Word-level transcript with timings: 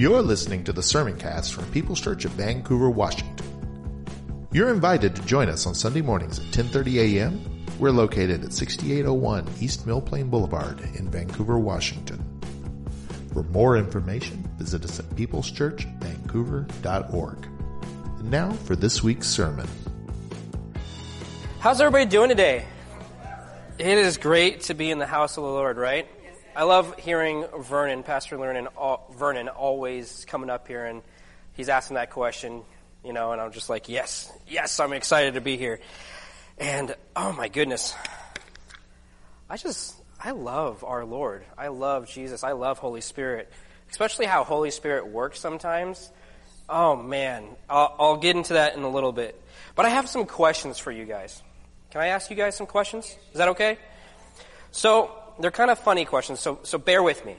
You're 0.00 0.22
listening 0.22 0.64
to 0.64 0.72
the 0.72 0.82
sermon 0.82 1.18
cast 1.18 1.52
from 1.52 1.70
People's 1.72 2.00
Church 2.00 2.24
of 2.24 2.30
Vancouver, 2.30 2.88
Washington. 2.88 3.46
You're 4.50 4.70
invited 4.70 5.14
to 5.14 5.20
join 5.26 5.50
us 5.50 5.66
on 5.66 5.74
Sunday 5.74 6.00
mornings 6.00 6.38
at 6.38 6.46
10:30 6.46 7.18
a.m. 7.18 7.66
We're 7.78 7.90
located 7.90 8.42
at 8.42 8.54
6801 8.54 9.46
East 9.60 9.86
Mill 9.86 10.00
Plain 10.00 10.30
Boulevard 10.30 10.80
in 10.94 11.10
Vancouver, 11.10 11.58
Washington. 11.58 12.24
For 13.34 13.42
more 13.42 13.76
information, 13.76 14.48
visit 14.56 14.86
us 14.86 15.00
at 15.00 15.10
peopleschurchvancouver.org. 15.10 17.46
And 18.20 18.30
now 18.30 18.52
for 18.52 18.76
this 18.76 19.02
week's 19.02 19.28
sermon. 19.28 19.68
How's 21.58 21.82
everybody 21.82 22.06
doing 22.06 22.30
today? 22.30 22.64
It 23.78 23.98
is 23.98 24.16
great 24.16 24.62
to 24.62 24.72
be 24.72 24.90
in 24.90 24.98
the 24.98 25.04
house 25.04 25.36
of 25.36 25.44
the 25.44 25.50
Lord, 25.50 25.76
right? 25.76 26.08
I 26.56 26.64
love 26.64 26.98
hearing 26.98 27.46
Vernon, 27.60 28.02
Pastor 28.02 28.36
Vernon, 28.36 28.68
Vernon, 29.12 29.48
always 29.48 30.24
coming 30.28 30.50
up 30.50 30.66
here 30.66 30.84
and 30.84 31.02
he's 31.54 31.68
asking 31.68 31.94
that 31.94 32.10
question, 32.10 32.62
you 33.04 33.12
know, 33.12 33.30
and 33.32 33.40
I'm 33.40 33.52
just 33.52 33.70
like, 33.70 33.88
yes, 33.88 34.32
yes, 34.48 34.80
I'm 34.80 34.92
excited 34.92 35.34
to 35.34 35.40
be 35.40 35.56
here. 35.56 35.78
And 36.58 36.94
oh 37.14 37.32
my 37.32 37.46
goodness, 37.48 37.94
I 39.48 39.56
just, 39.58 39.94
I 40.22 40.32
love 40.32 40.82
our 40.82 41.04
Lord. 41.04 41.44
I 41.56 41.68
love 41.68 42.08
Jesus. 42.08 42.42
I 42.42 42.52
love 42.52 42.78
Holy 42.78 43.00
Spirit, 43.00 43.50
especially 43.90 44.26
how 44.26 44.42
Holy 44.42 44.72
Spirit 44.72 45.06
works 45.06 45.38
sometimes. 45.38 46.10
Oh 46.68 46.96
man, 46.96 47.44
I'll, 47.68 47.94
I'll 47.98 48.16
get 48.16 48.34
into 48.34 48.54
that 48.54 48.76
in 48.76 48.82
a 48.82 48.90
little 48.90 49.12
bit. 49.12 49.40
But 49.76 49.86
I 49.86 49.90
have 49.90 50.08
some 50.08 50.26
questions 50.26 50.78
for 50.78 50.90
you 50.90 51.04
guys. 51.04 51.40
Can 51.92 52.00
I 52.00 52.08
ask 52.08 52.28
you 52.28 52.36
guys 52.36 52.56
some 52.56 52.66
questions? 52.66 53.06
Is 53.32 53.38
that 53.38 53.48
okay? 53.50 53.78
So, 54.72 55.19
they're 55.40 55.50
kind 55.50 55.70
of 55.70 55.78
funny 55.78 56.04
questions, 56.04 56.40
so, 56.40 56.60
so 56.62 56.78
bear 56.78 57.02
with 57.02 57.24
me. 57.24 57.36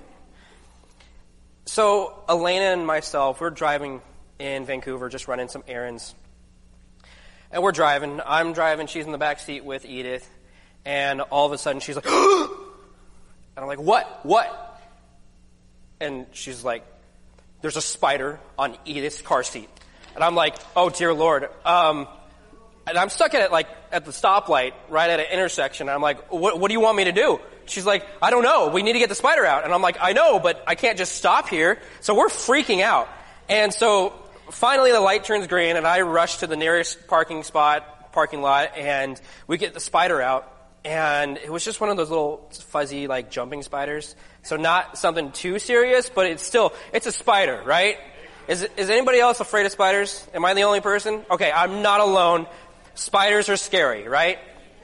So, 1.66 2.23
Elena 2.27 2.73
and 2.73 2.85
myself, 2.85 3.39
we're 3.39 3.49
driving 3.49 4.02
in 4.39 4.66
Vancouver, 4.66 5.09
just 5.09 5.27
running 5.27 5.47
some 5.47 5.63
errands. 5.67 6.16
And 7.52 7.61
we're 7.61 7.72
driving. 7.72 8.19
I'm 8.25 8.53
driving. 8.53 8.88
She's 8.88 9.05
in 9.05 9.11
the 9.11 9.17
back 9.17 9.39
seat 9.39 9.63
with 9.63 9.85
Edith. 9.85 10.27
And 10.85 11.22
all 11.22 11.45
of 11.45 11.52
a 11.52 11.57
sudden, 11.57 11.81
she's 11.81 11.95
like, 11.95 12.05
and 12.07 12.49
I'm 13.57 13.67
like, 13.67 13.79
what? 13.79 14.25
What? 14.25 14.81
And 15.99 16.25
she's 16.31 16.63
like, 16.63 16.83
there's 17.61 17.77
a 17.77 17.81
spider 17.81 18.39
on 18.57 18.75
Edith's 18.85 19.22
car 19.22 19.44
seat. 19.44 19.69
And 20.16 20.23
I'm 20.23 20.35
like, 20.35 20.55
oh 20.75 20.89
dear 20.89 21.13
Lord. 21.13 21.47
Um, 21.63 22.07
and 22.88 22.98
I'm 22.98 23.10
stuck 23.10 23.34
at 23.34 23.42
it 23.42 23.52
like 23.52 23.68
at 23.92 24.06
the 24.06 24.12
stoplight, 24.12 24.74
right 24.90 25.10
at 25.10 25.20
an 25.20 25.28
intersection. 25.32 25.90
I'm 25.90 26.02
like, 26.02 26.32
what, 26.32 26.60
what 26.60 26.68
do 26.70 26.74
you 26.74 26.80
want 26.80 26.98
me 26.98 27.06
to 27.06 27.12
do? 27.12 27.40
She's 27.66 27.86
like, 27.86 28.06
I 28.22 28.32
don't 28.32 28.44
know. 28.44 28.70
We 28.70 28.84
need 28.84 28.94
to 28.94 29.00
get 29.00 29.10
the 29.10 29.16
spider 29.16 29.46
out. 29.46 29.64
And 29.64 29.74
I'm 29.74 29.82
like, 29.82 29.98
I 30.02 30.14
know, 30.14 30.40
but 30.40 30.64
I 30.68 30.76
can't 30.76 30.98
just 30.98 31.16
stop 31.16 31.48
here. 31.48 31.80
So 32.02 32.16
we're 32.16 32.28
freaking 32.28 32.81
out. 32.81 33.08
And 33.47 33.74
so 33.74 34.14
finally 34.50 34.91
the 34.91 35.00
light 35.00 35.24
turns 35.24 35.47
green 35.47 35.75
and 35.75 35.88
I 35.88 36.02
rush 36.02 36.38
to 36.38 36.47
the 36.47 36.58
nearest 36.58 37.08
parking 37.08 37.44
spot, 37.44 38.12
parking 38.14 38.41
lot, 38.41 38.78
and 38.78 39.20
we 39.47 39.58
get 39.58 39.74
the 39.74 39.80
spider 39.80 40.22
out. 40.22 40.47
And 40.84 41.38
it 41.38 41.52
was 41.52 41.64
just 41.64 41.80
one 41.80 41.91
of 41.91 41.97
those 41.97 42.09
little 42.09 42.50
fuzzy, 42.70 43.08
like 43.08 43.30
jumping 43.30 43.62
spiders. 43.62 44.16
So 44.41 44.58
not 44.58 44.97
something 44.97 45.31
too 45.31 45.59
serious, 45.59 46.09
but 46.09 46.25
it's 46.25 46.44
still, 46.44 46.74
it's 46.91 47.06
a 47.06 47.12
spider, 47.12 47.62
right? 47.64 47.97
Is, 48.47 48.68
is 48.75 48.90
anybody 48.90 49.20
else 49.20 49.40
afraid 49.40 49.66
of 49.68 49.72
spiders? 49.72 50.28
Am 50.34 50.44
I 50.44 50.56
the 50.56 50.64
only 50.64 50.81
person? 50.81 51.24
Okay, 51.30 51.52
I'm 51.52 51.84
not 51.84 52.02
alone. 52.02 52.47
Spiders 52.96 53.50
are 53.50 53.57
scary, 53.57 54.07
right? 54.07 54.40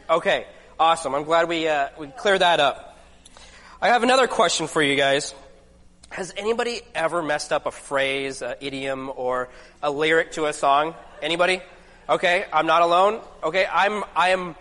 Okay. 0.10 0.46
Awesome. 0.80 1.16
I'm 1.16 1.24
glad 1.24 1.50
we, 1.50 1.68
uh, 1.68 1.90
we 1.98 2.08
cleared 2.08 2.42
that 2.42 2.60
up. 2.60 3.00
I 3.82 3.88
have 3.90 4.04
another 4.04 4.28
question 4.28 4.68
for 4.68 4.82
you 4.82 4.96
guys. 4.96 5.34
Has 6.10 6.34
anybody 6.38 6.82
ever 6.96 7.22
messed 7.22 7.52
up 7.52 7.66
a 7.66 7.72
phrase, 7.72 8.42
an 8.42 8.56
idiom, 8.62 9.12
or 9.16 9.50
a 9.82 9.92
lyric 9.92 10.34
to 10.34 10.46
a 10.46 10.54
song? 10.54 10.94
Anybody? 11.22 11.62
Okay, 12.08 12.46
I'm 12.54 12.66
not 12.68 12.82
alone. 12.82 13.22
Okay, 13.44 13.66
I'm, 13.66 14.04
I 14.16 14.30
am, 14.30 14.56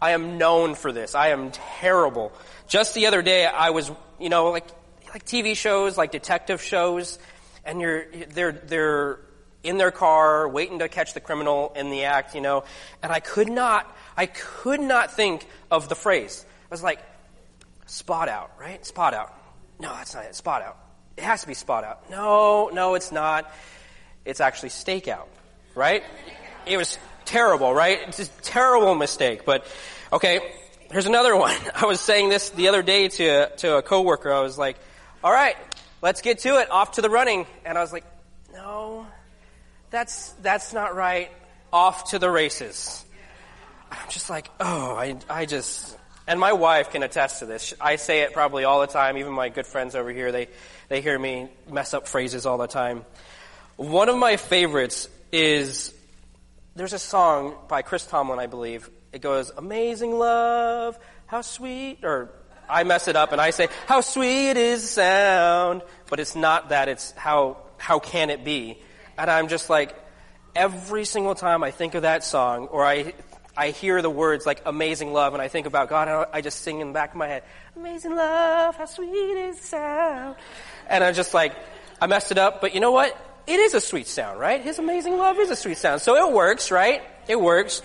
I 0.00 0.10
am 0.10 0.38
known 0.38 0.74
for 0.74 0.92
this. 0.92 1.14
I 1.14 1.28
am 1.28 1.50
terrible. 1.50 2.32
Just 2.68 2.94
the 2.94 3.06
other 3.06 3.22
day, 3.22 3.46
I 3.46 3.70
was, 3.70 3.90
you 4.20 4.28
know, 4.28 4.50
like, 4.50 4.66
like 5.08 5.24
TV 5.24 5.56
shows, 5.56 5.96
like 5.96 6.12
detective 6.12 6.62
shows, 6.62 7.18
and 7.64 7.80
you're, 7.80 8.04
they're, 8.28 8.52
they're 8.52 9.20
in 9.66 9.78
their 9.78 9.90
car, 9.90 10.48
waiting 10.48 10.78
to 10.78 10.88
catch 10.88 11.14
the 11.14 11.20
criminal 11.20 11.72
in 11.76 11.90
the 11.90 12.04
act, 12.04 12.34
you 12.34 12.40
know, 12.40 12.64
and 13.02 13.12
I 13.12 13.20
could 13.20 13.48
not 13.48 13.94
I 14.16 14.26
could 14.26 14.80
not 14.80 15.12
think 15.12 15.46
of 15.70 15.88
the 15.88 15.94
phrase. 15.94 16.44
I 16.48 16.68
was 16.70 16.82
like, 16.82 17.00
spot 17.86 18.28
out, 18.28 18.50
right? 18.58 18.84
Spot 18.84 19.12
out. 19.14 19.34
No, 19.78 19.90
that's 19.94 20.14
not 20.14 20.24
it. 20.24 20.34
Spot 20.34 20.62
out. 20.62 20.78
It 21.16 21.24
has 21.24 21.42
to 21.42 21.46
be 21.46 21.54
spot 21.54 21.84
out. 21.84 22.10
No, 22.10 22.70
no, 22.72 22.94
it's 22.94 23.12
not. 23.12 23.52
It's 24.24 24.40
actually 24.40 24.70
stakeout, 24.70 25.26
right? 25.74 26.02
It 26.66 26.76
was 26.76 26.98
terrible, 27.24 27.72
right? 27.72 28.00
It's 28.08 28.18
a 28.18 28.26
terrible 28.42 28.94
mistake. 28.94 29.44
But 29.44 29.66
okay, 30.12 30.40
here's 30.90 31.06
another 31.06 31.36
one. 31.46 31.56
I 31.74 31.86
was 31.86 32.00
saying 32.00 32.28
this 32.28 32.50
the 32.50 32.68
other 32.68 32.82
day 32.82 33.08
to 33.08 33.48
to 33.56 33.76
a 33.76 33.82
coworker. 33.82 34.32
I 34.32 34.40
was 34.40 34.58
like, 34.58 34.76
"All 35.22 35.32
right, 35.32 35.56
let's 36.02 36.22
get 36.22 36.40
to 36.40 36.58
it. 36.60 36.70
Off 36.70 36.92
to 36.92 37.02
the 37.02 37.10
running." 37.10 37.46
And 37.64 37.78
I 37.78 37.80
was 37.80 37.92
like, 37.92 38.04
"No, 38.52 39.06
that's 39.90 40.30
that's 40.42 40.72
not 40.72 40.94
right. 40.94 41.30
Off 41.72 42.10
to 42.10 42.18
the 42.18 42.30
races." 42.30 43.04
I'm 43.90 44.10
just 44.10 44.30
like, 44.30 44.50
oh, 44.60 44.94
I, 44.94 45.16
I 45.28 45.46
just, 45.46 45.96
and 46.26 46.40
my 46.40 46.52
wife 46.52 46.90
can 46.90 47.02
attest 47.02 47.40
to 47.40 47.46
this. 47.46 47.72
I 47.80 47.96
say 47.96 48.22
it 48.22 48.32
probably 48.32 48.64
all 48.64 48.80
the 48.80 48.86
time. 48.86 49.16
Even 49.16 49.32
my 49.32 49.48
good 49.48 49.66
friends 49.66 49.94
over 49.94 50.10
here, 50.10 50.32
they, 50.32 50.48
they 50.88 51.00
hear 51.00 51.18
me 51.18 51.48
mess 51.70 51.94
up 51.94 52.08
phrases 52.08 52.46
all 52.46 52.58
the 52.58 52.66
time. 52.66 53.04
One 53.76 54.08
of 54.08 54.16
my 54.16 54.36
favorites 54.36 55.08
is, 55.30 55.94
there's 56.74 56.92
a 56.92 56.98
song 56.98 57.54
by 57.68 57.82
Chris 57.82 58.06
Tomlin, 58.06 58.38
I 58.38 58.46
believe. 58.46 58.90
It 59.12 59.20
goes, 59.20 59.52
amazing 59.56 60.18
love, 60.18 60.98
how 61.26 61.42
sweet, 61.42 62.00
or 62.02 62.30
I 62.68 62.84
mess 62.84 63.06
it 63.08 63.16
up 63.16 63.32
and 63.32 63.40
I 63.40 63.50
say, 63.50 63.68
how 63.86 64.00
sweet 64.00 64.56
is 64.56 64.88
sound. 64.88 65.82
But 66.10 66.20
it's 66.20 66.34
not 66.34 66.70
that, 66.70 66.88
it's 66.88 67.12
how, 67.12 67.58
how 67.78 67.98
can 67.98 68.30
it 68.30 68.44
be? 68.44 68.78
And 69.18 69.30
I'm 69.30 69.48
just 69.48 69.70
like, 69.70 69.94
every 70.54 71.04
single 71.04 71.34
time 71.34 71.62
I 71.62 71.70
think 71.70 71.94
of 71.94 72.02
that 72.02 72.24
song, 72.24 72.66
or 72.66 72.84
I 72.84 73.14
I 73.56 73.70
hear 73.70 74.02
the 74.02 74.10
words 74.10 74.44
like 74.44 74.60
amazing 74.66 75.14
love 75.14 75.32
and 75.32 75.40
I 75.40 75.48
think 75.48 75.66
about 75.66 75.88
God 75.88 76.08
and 76.08 76.26
I 76.32 76.42
just 76.42 76.60
sing 76.60 76.80
in 76.80 76.88
the 76.88 76.92
back 76.92 77.12
of 77.12 77.16
my 77.16 77.26
head, 77.26 77.42
amazing 77.74 78.14
love, 78.14 78.76
how 78.76 78.84
sweet 78.84 79.08
is 79.08 79.58
sound. 79.58 80.36
And 80.88 81.02
I'm 81.02 81.14
just 81.14 81.32
like, 81.32 81.54
I 82.00 82.06
messed 82.06 82.30
it 82.30 82.36
up, 82.36 82.60
but 82.60 82.74
you 82.74 82.80
know 82.80 82.92
what? 82.92 83.16
It 83.46 83.58
is 83.58 83.72
a 83.72 83.80
sweet 83.80 84.08
sound, 84.08 84.38
right? 84.38 84.60
His 84.60 84.78
amazing 84.78 85.16
love 85.16 85.38
is 85.38 85.50
a 85.50 85.56
sweet 85.56 85.78
sound. 85.78 86.02
So 86.02 86.16
it 86.16 86.34
works, 86.34 86.70
right? 86.70 87.02
It 87.28 87.40
works. 87.40 87.80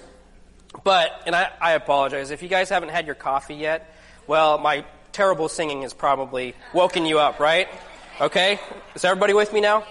But, 0.83 1.11
and 1.25 1.35
I, 1.35 1.51
I 1.61 1.73
apologize, 1.73 2.31
if 2.31 2.41
you 2.43 2.49
guys 2.49 2.69
haven't 2.69 2.89
had 2.89 3.05
your 3.05 3.15
coffee 3.15 3.55
yet, 3.55 3.95
well, 4.27 4.57
my 4.57 4.83
terrible 5.13 5.47
singing 5.47 5.83
has 5.83 5.93
probably 5.93 6.53
woken 6.73 7.05
you 7.05 7.19
up, 7.19 7.39
right? 7.39 7.69
Okay? 8.19 8.59
Is 8.95 9.05
everybody 9.05 9.33
with 9.33 9.53
me 9.53 9.61
now? 9.61 9.85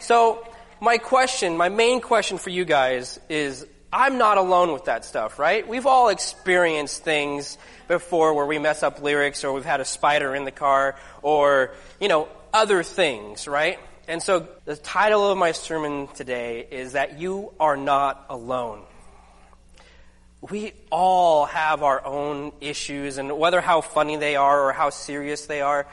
So, 0.00 0.46
my 0.82 0.98
question, 0.98 1.56
my 1.56 1.68
main 1.68 2.00
question 2.00 2.38
for 2.38 2.50
you 2.50 2.64
guys 2.64 3.20
is, 3.28 3.64
I'm 3.92 4.18
not 4.18 4.36
alone 4.36 4.72
with 4.72 4.86
that 4.86 5.04
stuff, 5.04 5.38
right? 5.38 5.66
We've 5.66 5.86
all 5.86 6.08
experienced 6.08 7.04
things 7.04 7.56
before 7.86 8.34
where 8.34 8.46
we 8.46 8.58
mess 8.58 8.82
up 8.82 9.00
lyrics 9.00 9.44
or 9.44 9.52
we've 9.52 9.64
had 9.64 9.80
a 9.80 9.84
spider 9.84 10.34
in 10.34 10.44
the 10.44 10.50
car 10.50 10.96
or, 11.22 11.72
you 12.00 12.08
know, 12.08 12.28
other 12.52 12.82
things, 12.82 13.46
right? 13.46 13.78
And 14.08 14.20
so 14.20 14.48
the 14.64 14.74
title 14.74 15.30
of 15.30 15.38
my 15.38 15.52
sermon 15.52 16.08
today 16.14 16.66
is 16.68 16.94
that 16.94 17.20
you 17.20 17.52
are 17.60 17.76
not 17.76 18.26
alone. 18.28 18.82
We 20.40 20.72
all 20.90 21.44
have 21.44 21.84
our 21.84 22.04
own 22.04 22.50
issues 22.60 23.18
and 23.18 23.38
whether 23.38 23.60
how 23.60 23.82
funny 23.82 24.16
they 24.16 24.34
are 24.34 24.68
or 24.68 24.72
how 24.72 24.90
serious 24.90 25.46
they 25.46 25.60
are, 25.60 25.86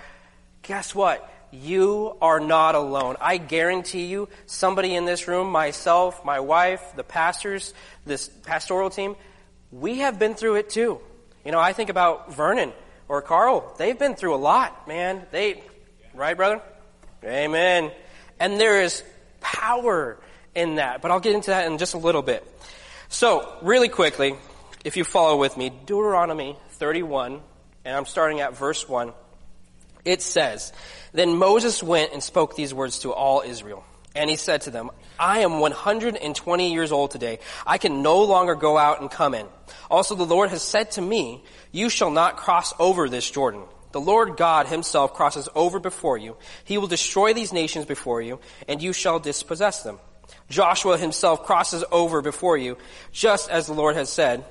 guess 0.64 0.96
what? 0.96 1.32
You 1.52 2.16
are 2.22 2.40
not 2.40 2.76
alone. 2.76 3.16
I 3.20 3.38
guarantee 3.38 4.06
you, 4.06 4.30
somebody 4.46 4.96
in 4.96 5.06
this 5.06 5.28
room, 5.28 5.52
myself, 5.52 6.24
my 6.24 6.40
wife, 6.40 6.82
the 6.96 7.04
pastors, 7.04 7.74
this 8.06 8.28
pastoral 8.28 8.90
team, 8.90 9.16
we 9.72 10.00
have 10.00 10.20
been 10.20 10.36
through 10.36 10.56
it 10.56 10.70
too. 10.70 11.00
You 11.46 11.52
know, 11.52 11.60
I 11.60 11.74
think 11.74 11.90
about 11.90 12.34
Vernon 12.34 12.74
or 13.08 13.22
Carl. 13.22 13.74
They've 13.78 13.98
been 13.98 14.16
through 14.16 14.36
a 14.36 14.38
lot, 14.38 14.88
man. 14.88 15.26
They, 15.32 15.64
right, 16.14 16.36
brother? 16.36 16.62
Amen. 17.24 17.92
And 18.40 18.60
there 18.60 18.82
is 18.82 19.04
power 19.42 20.20
in 20.56 20.76
that, 20.76 21.02
but 21.02 21.12
I'll 21.12 21.20
get 21.20 21.36
into 21.36 21.52
that 21.52 21.68
in 21.68 21.78
just 21.78 21.94
a 21.94 21.98
little 21.98 22.22
bit. 22.22 22.46
So, 23.10 23.58
really 23.62 23.90
quickly, 23.90 24.36
if 24.86 24.96
you 24.96 25.04
follow 25.04 25.38
with 25.38 25.58
me, 25.58 25.70
Deuteronomy 25.70 26.58
31, 26.74 27.42
and 27.86 27.96
I'm 27.96 28.06
starting 28.06 28.40
at 28.40 28.56
verse 28.56 28.88
1. 28.88 29.14
It 30.06 30.22
says, 30.22 30.74
Then 31.14 31.38
Moses 31.38 31.84
went 31.84 32.14
and 32.14 32.24
spoke 32.24 32.56
these 32.56 32.74
words 32.74 33.00
to 33.00 33.12
all 33.12 33.42
Israel. 33.46 33.84
And 34.16 34.30
he 34.30 34.36
said 34.38 34.62
to 34.62 34.72
them, 34.72 34.90
I 35.20 35.40
am 35.40 35.60
120 35.60 36.74
years 36.74 36.92
old 36.92 37.12
today. 37.12 37.40
I 37.66 37.78
can 37.78 38.02
no 38.02 38.24
longer 38.24 38.56
go 38.56 38.78
out 38.78 39.02
and 39.02 39.12
come 39.12 39.34
in. 39.36 39.46
Also 39.90 40.16
the 40.16 40.26
Lord 40.26 40.50
has 40.50 40.64
said 40.64 40.92
to 40.92 41.02
me, 41.02 41.44
you 41.72 41.90
shall 41.90 42.10
not 42.10 42.38
cross 42.38 42.74
over 42.80 43.08
this 43.08 43.30
Jordan. 43.30 43.64
The 43.92 44.02
Lord 44.02 44.38
God 44.38 44.68
himself 44.68 45.14
crosses 45.14 45.50
over 45.56 45.80
before 45.80 46.18
you. 46.18 46.38
He 46.64 46.78
will 46.78 46.88
destroy 46.88 47.34
these 47.34 47.54
nations 47.54 47.86
before 47.86 48.22
you, 48.22 48.40
and 48.68 48.82
you 48.82 48.94
shall 48.94 49.20
dispossess 49.20 49.84
them. 49.84 50.00
Joshua 50.50 50.98
himself 50.98 51.44
crosses 51.44 51.84
over 51.92 52.22
before 52.22 52.58
you, 52.58 52.78
just 53.12 53.50
as 53.50 53.66
the 53.66 53.74
Lord 53.74 53.96
has 53.96 54.10
said. 54.10 54.46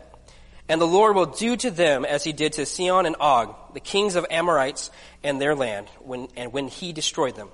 And 0.68 0.80
the 0.80 0.86
Lord 0.86 1.16
will 1.16 1.26
do 1.26 1.56
to 1.56 1.70
them 1.70 2.04
as 2.04 2.24
he 2.24 2.32
did 2.32 2.54
to 2.54 2.66
Sihon 2.66 3.06
and 3.06 3.16
Og, 3.20 3.54
the 3.72 3.80
kings 3.80 4.16
of 4.16 4.26
Amorites 4.30 4.90
and 5.24 5.40
their 5.40 5.54
land, 5.54 5.88
when, 6.00 6.28
and 6.36 6.52
when 6.52 6.68
he 6.68 6.92
destroyed 6.92 7.36
them. 7.36 7.48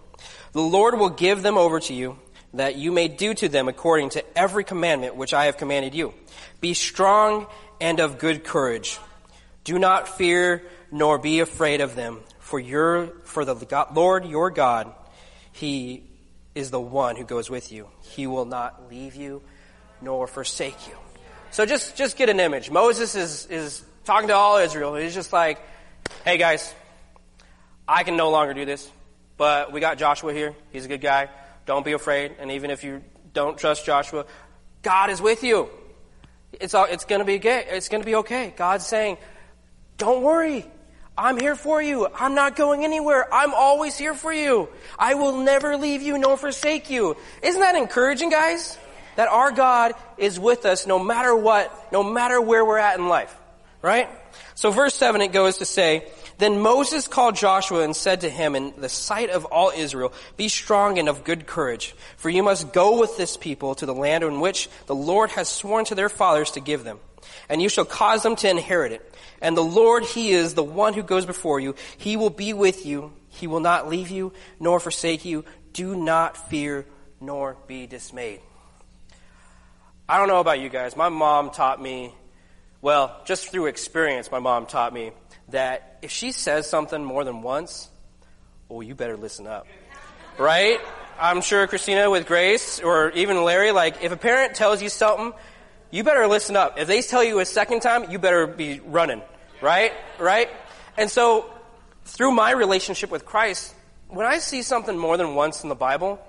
The 0.53 0.61
Lord 0.61 0.99
will 0.99 1.11
give 1.11 1.43
them 1.43 1.57
over 1.57 1.79
to 1.81 1.95
you, 1.95 2.19
that 2.55 2.77
you 2.77 2.91
may 2.93 3.09
do 3.09 3.35
to 3.35 3.49
them 3.49 3.69
according 3.69 4.11
to 4.11 4.39
every 4.39 4.65
commandment 4.65 5.17
which 5.17 5.35
I 5.35 5.47
have 5.47 5.57
commanded 5.57 5.95
you. 5.95 6.13
Be 6.61 6.75
strong 6.75 7.47
and 7.81 8.01
of 8.01 8.19
good 8.19 8.45
courage. 8.45 8.99
Do 9.63 9.79
not 9.79 10.09
fear 10.09 10.63
nor 10.91 11.19
be 11.19 11.41
afraid 11.41 11.81
of 11.81 11.97
them, 11.97 12.21
for 12.39 12.61
your, 12.61 13.09
for 13.25 13.45
the 13.45 13.55
God, 13.55 13.97
Lord 13.97 14.27
your 14.27 14.51
God, 14.51 14.93
he 15.53 16.05
is 16.55 16.71
the 16.71 16.81
one 16.81 17.17
who 17.17 17.25
goes 17.25 17.51
with 17.51 17.73
you. 17.73 17.89
He 18.03 18.27
will 18.27 18.45
not 18.45 18.89
leave 18.91 19.15
you 19.15 19.43
nor 20.01 20.27
forsake 20.27 20.87
you. 20.87 20.97
So 21.55 21.65
just, 21.65 21.95
just 21.95 22.17
get 22.17 22.29
an 22.29 22.41
image. 22.41 22.69
Moses 22.69 23.15
is, 23.15 23.47
is 23.47 23.85
talking 24.05 24.27
to 24.27 24.35
all 24.35 24.59
Israel. 24.59 24.97
He's 24.97 25.15
just 25.15 25.33
like, 25.33 25.61
hey 26.25 26.37
guys, 26.37 26.75
I 27.87 28.03
can 28.03 28.17
no 28.17 28.31
longer 28.31 28.55
do 28.55 28.65
this, 28.65 28.91
but 29.37 29.71
we 29.71 29.79
got 29.79 29.97
Joshua 29.97 30.33
here. 30.33 30.57
He's 30.73 30.85
a 30.85 30.89
good 30.89 31.01
guy. 31.01 31.29
Don't 31.65 31.85
be 31.85 31.93
afraid. 31.93 32.33
And 32.41 32.51
even 32.51 32.73
if 32.73 32.83
you 32.83 33.05
don't 33.33 33.57
trust 33.57 33.87
Joshua, 33.87 34.27
God 34.83 35.11
is 35.11 35.23
with 35.23 35.45
you. 35.45 35.69
It's, 36.55 36.75
all, 36.75 36.87
it's 36.87 37.05
gonna 37.05 37.25
be 37.25 37.37
okay. 37.37 37.65
It's 37.69 37.89
gonna 37.89 38.03
be 38.03 38.17
okay. 38.17 38.53
God's 38.57 38.85
saying, 38.85 39.19
don't 39.97 40.25
worry. 40.25 40.67
I'm 41.17 41.39
here 41.39 41.55
for 41.55 41.81
you. 41.81 42.09
I'm 42.13 42.35
not 42.35 42.57
going 42.57 42.83
anywhere. 42.83 43.33
I'm 43.33 43.55
always 43.55 43.97
here 43.97 44.15
for 44.15 44.33
you. 44.33 44.71
I 44.99 45.15
will 45.15 45.37
never 45.37 45.77
leave 45.77 46.03
you 46.03 46.19
nor 46.19 46.37
forsake 46.37 46.91
you. 46.91 47.17
Isn't 47.45 47.61
that 47.61 47.77
encouraging, 47.77 48.31
guys? 48.31 48.77
That 49.17 49.29
our 49.29 49.51
God 49.51 49.93
is 50.19 50.39
with 50.39 50.67
us 50.67 50.87
no 50.87 50.99
matter 50.99 51.35
what, 51.35 51.93
no 51.93 52.03
matter 52.03 52.41
where 52.41 52.65
we're 52.65 52.79
at 52.79 52.99
in 52.99 53.09
life. 53.09 53.35
Right? 53.83 54.09
So 54.55 54.71
verse 54.71 54.95
7 54.95 55.21
it 55.21 55.33
goes 55.33 55.59
to 55.59 55.67
say, 55.67 56.09
Then 56.39 56.61
Moses 56.61 57.09
called 57.09 57.37
Joshua 57.37 57.83
and 57.83 57.95
said 57.95 58.23
to 58.23 58.31
him 58.31 58.55
in 58.55 58.73
the 58.79 58.89
sight 58.89 59.31
of 59.31 59.45
all 59.45 59.73
Israel, 59.75 60.13
Be 60.37 60.49
strong 60.49 60.99
and 60.99 61.09
of 61.09 61.25
good 61.25 61.47
courage, 61.47 61.95
for 62.17 62.31
you 62.31 62.43
must 62.43 62.73
go 62.73 62.99
with 62.99 63.17
this 63.17 63.37
people 63.37 63.75
to 63.77 63.87
the 63.87 63.95
land 63.95 64.25
in 64.25 64.41
which 64.41 64.69
the 64.87 64.95
Lord 64.95 65.31
has 65.31 65.49
sworn 65.49 65.85
to 65.87 65.95
their 65.95 66.09
fathers 66.09 66.53
to 66.53 66.61
give 66.61 66.85
them. 66.85 66.99
And 67.49 67.61
you 67.61 67.69
shall 67.69 67.85
cause 67.85 68.23
them 68.23 68.37
to 68.37 68.49
inherit 68.49 68.93
it. 68.93 69.15
And 69.41 69.57
the 69.57 69.65
Lord, 69.65 70.05
He 70.05 70.31
is 70.31 70.55
the 70.55 70.63
one 70.63 70.95
who 70.95 71.03
goes 71.03 71.27
before 71.27 71.61
you. 71.61 71.75
He 71.99 72.17
will 72.17 72.31
be 72.31 72.53
with 72.53 72.87
you. 72.87 73.13
He 73.29 73.47
will 73.47 73.61
not 73.61 73.89
leave 73.89 74.11
you 74.11 74.33
nor 74.61 74.81
forsake 74.81 75.25
you. 75.25 75.45
Do 75.73 75.97
not 75.97 76.49
fear 76.49 76.87
nor 77.21 77.57
be 77.67 77.87
dismayed. 77.87 78.41
I 80.07 80.19
don't 80.19 80.29
know 80.29 80.41
about 80.41 80.61
you 80.61 80.69
guys. 80.69 80.97
My 80.97 81.09
mom 81.09 81.51
taught 81.51 81.81
me, 81.81 82.15
well, 82.83 83.23
just 83.25 83.49
through 83.49 83.67
experience, 83.67 84.31
my 84.31 84.39
mom 84.39 84.67
taught 84.67 84.93
me 84.93 85.13
that 85.49 85.99
if 86.03 86.11
she 86.11 86.33
says 86.33 86.69
something 86.69 87.03
more 87.03 87.25
than 87.25 87.41
once, 87.41 87.89
oh, 88.69 88.83
you 88.83 88.95
better 88.95 89.17
listen 89.17 89.47
up. 89.47 89.67
Right? 90.37 90.79
I'm 91.19 91.41
sure 91.41 91.67
Christina 91.67 92.11
with 92.11 92.27
Grace 92.27 92.81
or 92.81 93.13
even 93.13 93.43
Larry, 93.45 93.73
like, 93.73 94.05
if 94.05 94.13
a 94.13 94.17
parent 94.17 94.55
tells 94.55 94.83
you 94.83 94.91
something, 94.91 95.33
you 95.91 96.05
better 96.05 96.27
listen 96.27 96.55
up. 96.55 96.79
If 96.79 96.87
they 96.87 97.01
tell 97.01 97.25
you 97.25 97.39
a 97.39 97.47
second 97.47 97.81
time, 97.81 98.11
you 98.11 98.19
better 98.19 98.47
be 98.47 98.81
running. 98.81 99.23
Right? 99.63 99.93
Right? 100.19 100.51
And 100.99 101.11
so, 101.11 101.51
through 102.05 102.33
my 102.33 102.51
relationship 102.51 103.11
with 103.11 103.25
Christ, 103.25 103.75
when 104.09 104.27
I 104.27 104.37
see 104.37 104.61
something 104.61 104.99
more 104.99 105.17
than 105.17 105.35
once 105.35 105.63
in 105.63 105.71
the 105.71 105.75
Bible, 105.75 106.21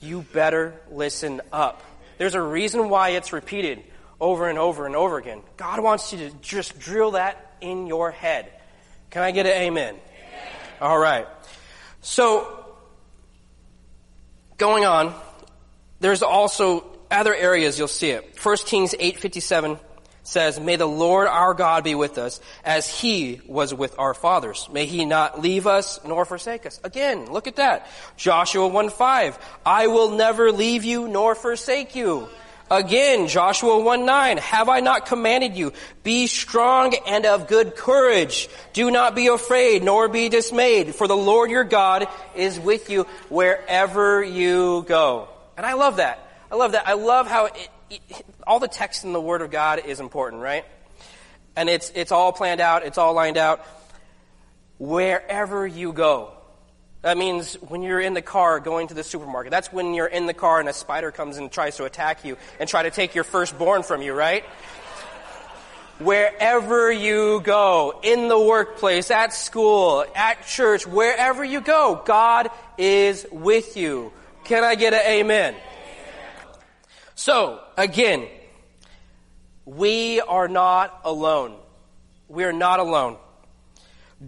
you 0.00 0.22
better 0.32 0.80
listen 0.90 1.42
up. 1.52 1.82
There's 2.18 2.34
a 2.34 2.42
reason 2.42 2.88
why 2.88 3.10
it's 3.10 3.32
repeated 3.32 3.82
over 4.20 4.48
and 4.48 4.58
over 4.58 4.86
and 4.86 4.96
over 4.96 5.18
again. 5.18 5.42
God 5.56 5.80
wants 5.80 6.12
you 6.12 6.18
to 6.18 6.30
just 6.40 6.78
drill 6.78 7.12
that 7.12 7.56
in 7.60 7.86
your 7.86 8.10
head. 8.10 8.50
Can 9.10 9.22
I 9.22 9.30
get 9.30 9.46
an 9.46 9.52
amen? 9.52 9.94
amen. 9.94 10.00
All 10.80 10.98
right. 10.98 11.26
So, 12.00 12.66
going 14.58 14.84
on, 14.84 15.14
there's 16.00 16.22
also 16.22 16.84
other 17.10 17.34
areas 17.34 17.78
you'll 17.78 17.88
see 17.88 18.10
it. 18.10 18.38
1 18.42 18.56
Kings 18.66 18.94
8:57 18.98 19.78
says, 20.26 20.58
May 20.58 20.76
the 20.76 20.86
Lord 20.86 21.28
our 21.28 21.54
God 21.54 21.84
be 21.84 21.94
with 21.94 22.18
us 22.18 22.40
as 22.64 22.88
he 22.88 23.40
was 23.46 23.72
with 23.72 23.98
our 23.98 24.12
fathers. 24.12 24.68
May 24.72 24.86
he 24.86 25.04
not 25.04 25.40
leave 25.40 25.66
us 25.66 26.00
nor 26.04 26.24
forsake 26.24 26.66
us. 26.66 26.80
Again, 26.82 27.32
look 27.32 27.46
at 27.46 27.56
that. 27.56 27.86
Joshua 28.16 28.66
1 28.66 28.90
5. 28.90 29.38
I 29.64 29.86
will 29.86 30.10
never 30.10 30.52
leave 30.52 30.84
you 30.84 31.08
nor 31.08 31.34
forsake 31.34 31.94
you. 31.94 32.28
Again, 32.68 33.28
Joshua 33.28 33.78
1 33.80 34.04
9. 34.04 34.38
Have 34.38 34.68
I 34.68 34.80
not 34.80 35.06
commanded 35.06 35.56
you? 35.56 35.72
Be 36.02 36.26
strong 36.26 36.94
and 37.06 37.24
of 37.24 37.46
good 37.46 37.76
courage. 37.76 38.48
Do 38.72 38.90
not 38.90 39.14
be 39.14 39.28
afraid 39.28 39.84
nor 39.84 40.08
be 40.08 40.28
dismayed, 40.28 40.96
for 40.96 41.06
the 41.06 41.16
Lord 41.16 41.50
your 41.50 41.62
God 41.62 42.08
is 42.34 42.58
with 42.58 42.90
you 42.90 43.04
wherever 43.28 44.22
you 44.24 44.84
go. 44.88 45.28
And 45.56 45.64
I 45.64 45.74
love 45.74 45.98
that. 45.98 46.18
I 46.50 46.56
love 46.56 46.72
that. 46.72 46.88
I 46.88 46.94
love 46.94 47.28
how 47.28 47.46
it, 47.46 47.68
all 48.46 48.60
the 48.60 48.68
text 48.68 49.04
in 49.04 49.12
the 49.12 49.20
Word 49.20 49.42
of 49.42 49.50
God 49.50 49.82
is 49.84 50.00
important, 50.00 50.42
right? 50.42 50.64
And 51.54 51.68
it's, 51.68 51.90
it's 51.94 52.12
all 52.12 52.32
planned 52.32 52.60
out, 52.60 52.84
it's 52.84 52.98
all 52.98 53.14
lined 53.14 53.36
out. 53.36 53.64
Wherever 54.78 55.66
you 55.66 55.92
go. 55.92 56.32
That 57.02 57.16
means 57.16 57.54
when 57.54 57.82
you're 57.82 58.00
in 58.00 58.14
the 58.14 58.22
car 58.22 58.58
going 58.58 58.88
to 58.88 58.94
the 58.94 59.04
supermarket. 59.04 59.50
That's 59.50 59.72
when 59.72 59.94
you're 59.94 60.08
in 60.08 60.26
the 60.26 60.34
car 60.34 60.58
and 60.58 60.68
a 60.68 60.72
spider 60.72 61.12
comes 61.12 61.36
and 61.36 61.52
tries 61.52 61.76
to 61.76 61.84
attack 61.84 62.24
you 62.24 62.36
and 62.58 62.68
try 62.68 62.82
to 62.82 62.90
take 62.90 63.14
your 63.14 63.24
firstborn 63.24 63.84
from 63.84 64.02
you, 64.02 64.12
right? 64.12 64.44
Wherever 65.98 66.90
you 66.92 67.40
go, 67.42 68.00
in 68.02 68.28
the 68.28 68.38
workplace, 68.38 69.10
at 69.10 69.32
school, 69.32 70.04
at 70.14 70.46
church, 70.46 70.86
wherever 70.86 71.44
you 71.44 71.60
go, 71.60 72.02
God 72.04 72.50
is 72.76 73.24
with 73.30 73.76
you. 73.76 74.12
Can 74.44 74.62
I 74.62 74.74
get 74.74 74.92
an 74.92 75.00
amen? 75.06 75.54
So, 77.16 77.60
again, 77.78 78.28
we 79.64 80.20
are 80.20 80.48
not 80.48 81.00
alone. 81.02 81.56
We 82.28 82.44
are 82.44 82.52
not 82.52 82.78
alone. 82.78 83.16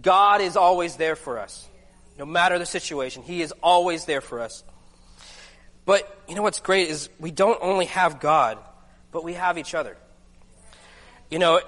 God 0.01 0.41
is 0.41 0.57
always 0.57 0.95
there 0.95 1.15
for 1.15 1.37
us. 1.37 1.67
No 2.17 2.25
matter 2.25 2.57
the 2.57 2.65
situation, 2.65 3.21
He 3.21 3.43
is 3.43 3.53
always 3.63 4.05
there 4.05 4.21
for 4.21 4.41
us. 4.41 4.63
But 5.85 6.19
you 6.27 6.33
know 6.33 6.41
what's 6.41 6.59
great 6.59 6.89
is 6.89 7.09
we 7.19 7.29
don't 7.29 7.59
only 7.61 7.85
have 7.85 8.19
God, 8.19 8.57
but 9.11 9.23
we 9.23 9.33
have 9.33 9.59
each 9.59 9.75
other. 9.75 9.95
You 11.29 11.37
know, 11.37 11.61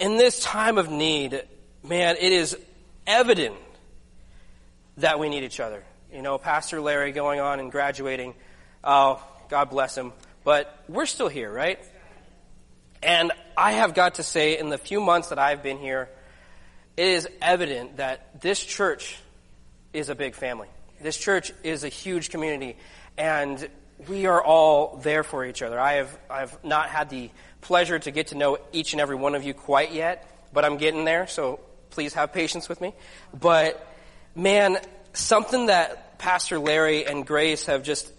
in 0.00 0.16
this 0.16 0.40
time 0.40 0.76
of 0.76 0.90
need, 0.90 1.40
man, 1.84 2.16
it 2.20 2.32
is 2.32 2.58
evident 3.06 3.54
that 4.96 5.20
we 5.20 5.28
need 5.28 5.44
each 5.44 5.60
other. 5.60 5.84
You 6.12 6.22
know, 6.22 6.36
Pastor 6.36 6.80
Larry 6.80 7.12
going 7.12 7.38
on 7.38 7.60
and 7.60 7.70
graduating, 7.70 8.34
oh, 8.82 9.24
God 9.48 9.70
bless 9.70 9.96
him. 9.96 10.12
But 10.44 10.84
we're 10.88 11.06
still 11.06 11.28
here, 11.28 11.50
right? 11.50 11.78
And 13.02 13.32
I 13.56 13.72
have 13.72 13.94
got 13.94 14.16
to 14.16 14.22
say, 14.22 14.58
in 14.58 14.68
the 14.68 14.78
few 14.78 15.00
months 15.00 15.30
that 15.30 15.38
I've 15.38 15.62
been 15.62 15.78
here, 15.78 16.08
it 16.96 17.08
is 17.08 17.28
evident 17.42 17.96
that 17.96 18.40
this 18.40 18.62
church 18.62 19.18
is 19.92 20.10
a 20.10 20.14
big 20.14 20.34
family. 20.34 20.68
This 21.00 21.16
church 21.16 21.52
is 21.62 21.82
a 21.84 21.88
huge 21.88 22.30
community, 22.30 22.76
and 23.16 23.68
we 24.08 24.26
are 24.26 24.42
all 24.42 24.96
there 25.02 25.22
for 25.22 25.44
each 25.44 25.62
other. 25.62 25.78
I 25.78 25.94
have, 25.94 26.18
I 26.30 26.40
have 26.40 26.64
not 26.64 26.88
had 26.88 27.10
the 27.10 27.30
pleasure 27.60 27.98
to 27.98 28.10
get 28.10 28.28
to 28.28 28.36
know 28.36 28.58
each 28.72 28.92
and 28.92 29.00
every 29.00 29.16
one 29.16 29.34
of 29.34 29.44
you 29.44 29.54
quite 29.54 29.92
yet, 29.92 30.48
but 30.52 30.64
I'm 30.64 30.76
getting 30.76 31.04
there, 31.04 31.26
so 31.26 31.60
please 31.90 32.14
have 32.14 32.32
patience 32.32 32.68
with 32.68 32.80
me. 32.80 32.94
But, 33.32 33.86
man, 34.34 34.78
something 35.14 35.66
that 35.66 36.18
Pastor 36.18 36.58
Larry 36.58 37.06
and 37.06 37.26
Grace 37.26 37.66
have 37.66 37.82
just 37.82 38.10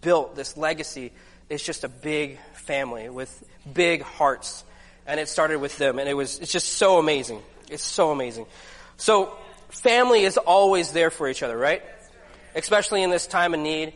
built, 0.00 0.36
this 0.36 0.56
legacy, 0.56 1.12
it's 1.48 1.64
just 1.64 1.84
a 1.84 1.88
big 1.88 2.38
family 2.54 3.08
with 3.08 3.44
big 3.72 4.02
hearts. 4.02 4.64
And 5.06 5.20
it 5.20 5.28
started 5.28 5.58
with 5.58 5.76
them, 5.76 5.98
and 5.98 6.08
it 6.08 6.14
was, 6.14 6.38
it's 6.38 6.50
just 6.50 6.74
so 6.74 6.98
amazing. 6.98 7.42
It's 7.68 7.82
so 7.82 8.10
amazing. 8.10 8.46
So, 8.96 9.36
family 9.68 10.22
is 10.22 10.38
always 10.38 10.92
there 10.92 11.10
for 11.10 11.28
each 11.28 11.42
other, 11.42 11.58
right? 11.58 11.82
especially 12.54 13.02
in 13.02 13.10
this 13.10 13.26
time 13.26 13.54
of 13.54 13.60
need. 13.60 13.92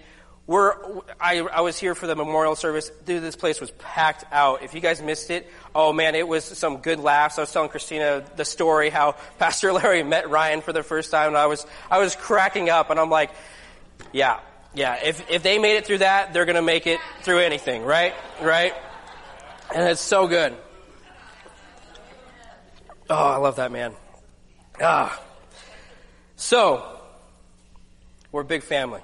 We're, 0.47 0.73
I, 1.21 1.41
I 1.41 1.61
was 1.61 1.79
here 1.79 1.95
for 1.95 2.07
the 2.07 2.17
memorial 2.17 2.57
service. 2.57 2.91
Dude, 3.05 3.23
this 3.23 3.37
place 3.37 3.61
was 3.61 3.71
packed 3.73 4.25
out. 4.33 4.63
If 4.63 4.73
you 4.73 4.81
guys 4.81 5.03
missed 5.03 5.31
it, 5.31 5.47
oh 5.75 5.93
man, 5.93 6.15
it 6.15 6.27
was 6.27 6.43
some 6.45 6.79
good 6.79 7.01
laughs. 7.01 7.37
I 7.37 7.43
was 7.43 7.53
telling 7.53 7.69
Christina 7.69 8.25
the 8.37 8.47
story 8.47 8.89
how 8.89 9.13
Pastor 9.39 9.73
Larry 9.73 10.03
met 10.03 10.31
Ryan 10.31 10.63
for 10.63 10.73
the 10.73 10.83
first 10.83 11.11
time 11.11 11.29
and 11.29 11.37
I 11.37 11.47
was, 11.47 11.67
I 11.91 11.99
was 11.99 12.17
cracking 12.17 12.71
up 12.71 12.89
and 12.89 12.99
I'm 12.99 13.11
like, 13.11 13.31
yeah, 14.13 14.41
yeah, 14.75 14.99
if, 15.03 15.31
if 15.31 15.43
they 15.43 15.59
made 15.59 15.77
it 15.77 15.87
through 15.87 15.99
that, 15.99 16.33
they're 16.33 16.45
gonna 16.45 16.63
make 16.63 16.87
it 16.87 17.01
through 17.23 17.39
anything, 17.39 17.85
right? 17.85 18.15
Right? 18.43 18.75
And 19.75 19.89
it's 19.89 20.01
so 20.01 20.27
good. 20.27 20.55
Oh, 23.11 23.15
I 23.15 23.37
love 23.37 23.57
that 23.57 23.73
man. 23.73 23.95
Ah. 24.81 25.21
So, 26.37 27.01
we're 28.31 28.43
a 28.43 28.45
big 28.45 28.63
family. 28.63 29.01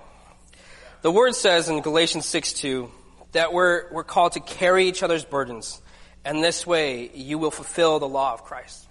The 1.03 1.11
word 1.11 1.35
says 1.35 1.69
in 1.69 1.81
Galatians 1.81 2.27
6 2.27 2.53
2 2.55 2.91
that 3.33 3.53
we're, 3.53 3.93
we're 3.93 4.05
called 4.05 4.33
to 4.33 4.41
carry 4.41 4.89
each 4.89 5.03
other's 5.03 5.25
burdens, 5.25 5.81
and 6.25 6.43
this 6.43 6.67
way 6.67 7.11
you 7.15 7.39
will 7.39 7.51
fulfill 7.51 7.99
the 7.99 8.09
law 8.09 8.33
of 8.33 8.45
Christ. 8.45 8.89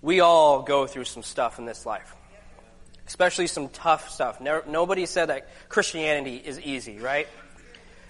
We 0.00 0.20
all 0.20 0.62
go 0.62 0.86
through 0.86 1.04
some 1.04 1.22
stuff 1.22 1.58
in 1.58 1.64
this 1.64 1.86
life, 1.86 2.16
especially 3.12 3.46
some 3.46 3.68
tough 3.68 4.08
stuff. 4.08 4.40
nobody 4.40 5.04
said 5.04 5.26
that 5.26 5.46
Christianity 5.68 6.36
is 6.42 6.58
easy, 6.58 6.98
right? 6.98 7.28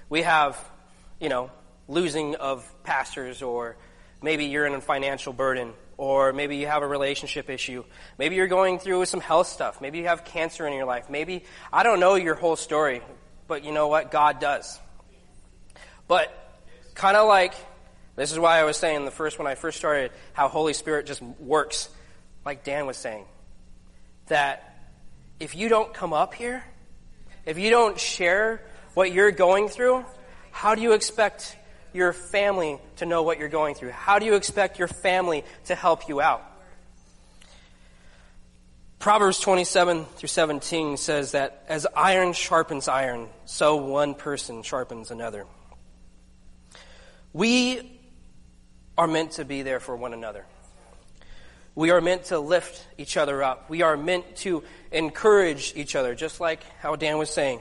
We 0.08 0.22
have, 0.22 0.56
you 1.18 1.28
know, 1.28 1.50
losing 1.88 2.36
of 2.36 2.64
pastors, 2.84 3.42
or 3.42 3.76
maybe 4.22 4.44
you're 4.44 4.64
in 4.64 4.74
a 4.74 4.80
financial 4.80 5.32
burden, 5.32 5.72
or 5.96 6.32
maybe 6.32 6.58
you 6.58 6.68
have 6.68 6.84
a 6.84 6.86
relationship 6.86 7.50
issue. 7.50 7.82
Maybe 8.16 8.36
you're 8.36 8.46
going 8.46 8.78
through 8.78 9.06
some 9.06 9.20
health 9.20 9.48
stuff. 9.48 9.80
Maybe 9.80 9.98
you 9.98 10.06
have 10.06 10.24
cancer 10.24 10.68
in 10.68 10.72
your 10.72 10.86
life. 10.86 11.10
Maybe, 11.10 11.46
I 11.72 11.82
don't 11.82 11.98
know 11.98 12.14
your 12.14 12.36
whole 12.36 12.54
story, 12.54 13.02
but 13.48 13.64
you 13.64 13.72
know 13.72 13.88
what? 13.88 14.12
God 14.12 14.38
does. 14.38 14.78
But, 16.06 16.32
kind 16.94 17.16
of 17.16 17.26
like, 17.26 17.54
this 18.14 18.30
is 18.30 18.38
why 18.38 18.60
I 18.60 18.62
was 18.62 18.76
saying 18.76 19.04
the 19.04 19.10
first, 19.10 19.36
when 19.36 19.48
I 19.48 19.56
first 19.56 19.78
started, 19.78 20.12
how 20.32 20.46
Holy 20.46 20.74
Spirit 20.74 21.06
just 21.06 21.20
works, 21.20 21.88
like 22.44 22.62
Dan 22.62 22.86
was 22.86 22.96
saying. 22.96 23.24
That 24.28 24.71
if 25.42 25.56
you 25.56 25.68
don't 25.68 25.92
come 25.92 26.12
up 26.12 26.34
here, 26.34 26.62
if 27.44 27.58
you 27.58 27.68
don't 27.68 27.98
share 27.98 28.60
what 28.94 29.12
you're 29.12 29.32
going 29.32 29.68
through, 29.68 30.04
how 30.52 30.76
do 30.76 30.82
you 30.82 30.92
expect 30.92 31.56
your 31.92 32.12
family 32.12 32.78
to 32.98 33.06
know 33.06 33.24
what 33.24 33.40
you're 33.40 33.48
going 33.48 33.74
through? 33.74 33.90
How 33.90 34.20
do 34.20 34.24
you 34.24 34.36
expect 34.36 34.78
your 34.78 34.86
family 34.86 35.44
to 35.64 35.74
help 35.74 36.08
you 36.08 36.20
out? 36.20 36.44
Proverbs 39.00 39.40
27 39.40 40.04
through 40.04 40.28
17 40.28 40.96
says 40.96 41.32
that 41.32 41.64
as 41.66 41.88
iron 41.96 42.34
sharpens 42.34 42.86
iron, 42.86 43.28
so 43.44 43.74
one 43.74 44.14
person 44.14 44.62
sharpens 44.62 45.10
another. 45.10 45.44
We 47.32 47.98
are 48.96 49.08
meant 49.08 49.32
to 49.32 49.44
be 49.44 49.62
there 49.62 49.80
for 49.80 49.96
one 49.96 50.14
another. 50.14 50.46
We 51.74 51.90
are 51.90 52.00
meant 52.00 52.24
to 52.24 52.38
lift 52.38 52.86
each 52.98 53.16
other 53.16 53.42
up. 53.42 53.70
We 53.70 53.82
are 53.82 53.96
meant 53.96 54.36
to 54.36 54.62
encourage 54.90 55.72
each 55.74 55.96
other, 55.96 56.14
just 56.14 56.40
like 56.40 56.62
how 56.80 56.96
Dan 56.96 57.16
was 57.16 57.30
saying. 57.30 57.60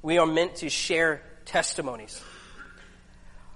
We 0.00 0.18
are 0.18 0.26
meant 0.26 0.56
to 0.56 0.70
share 0.70 1.22
testimonies. 1.44 2.22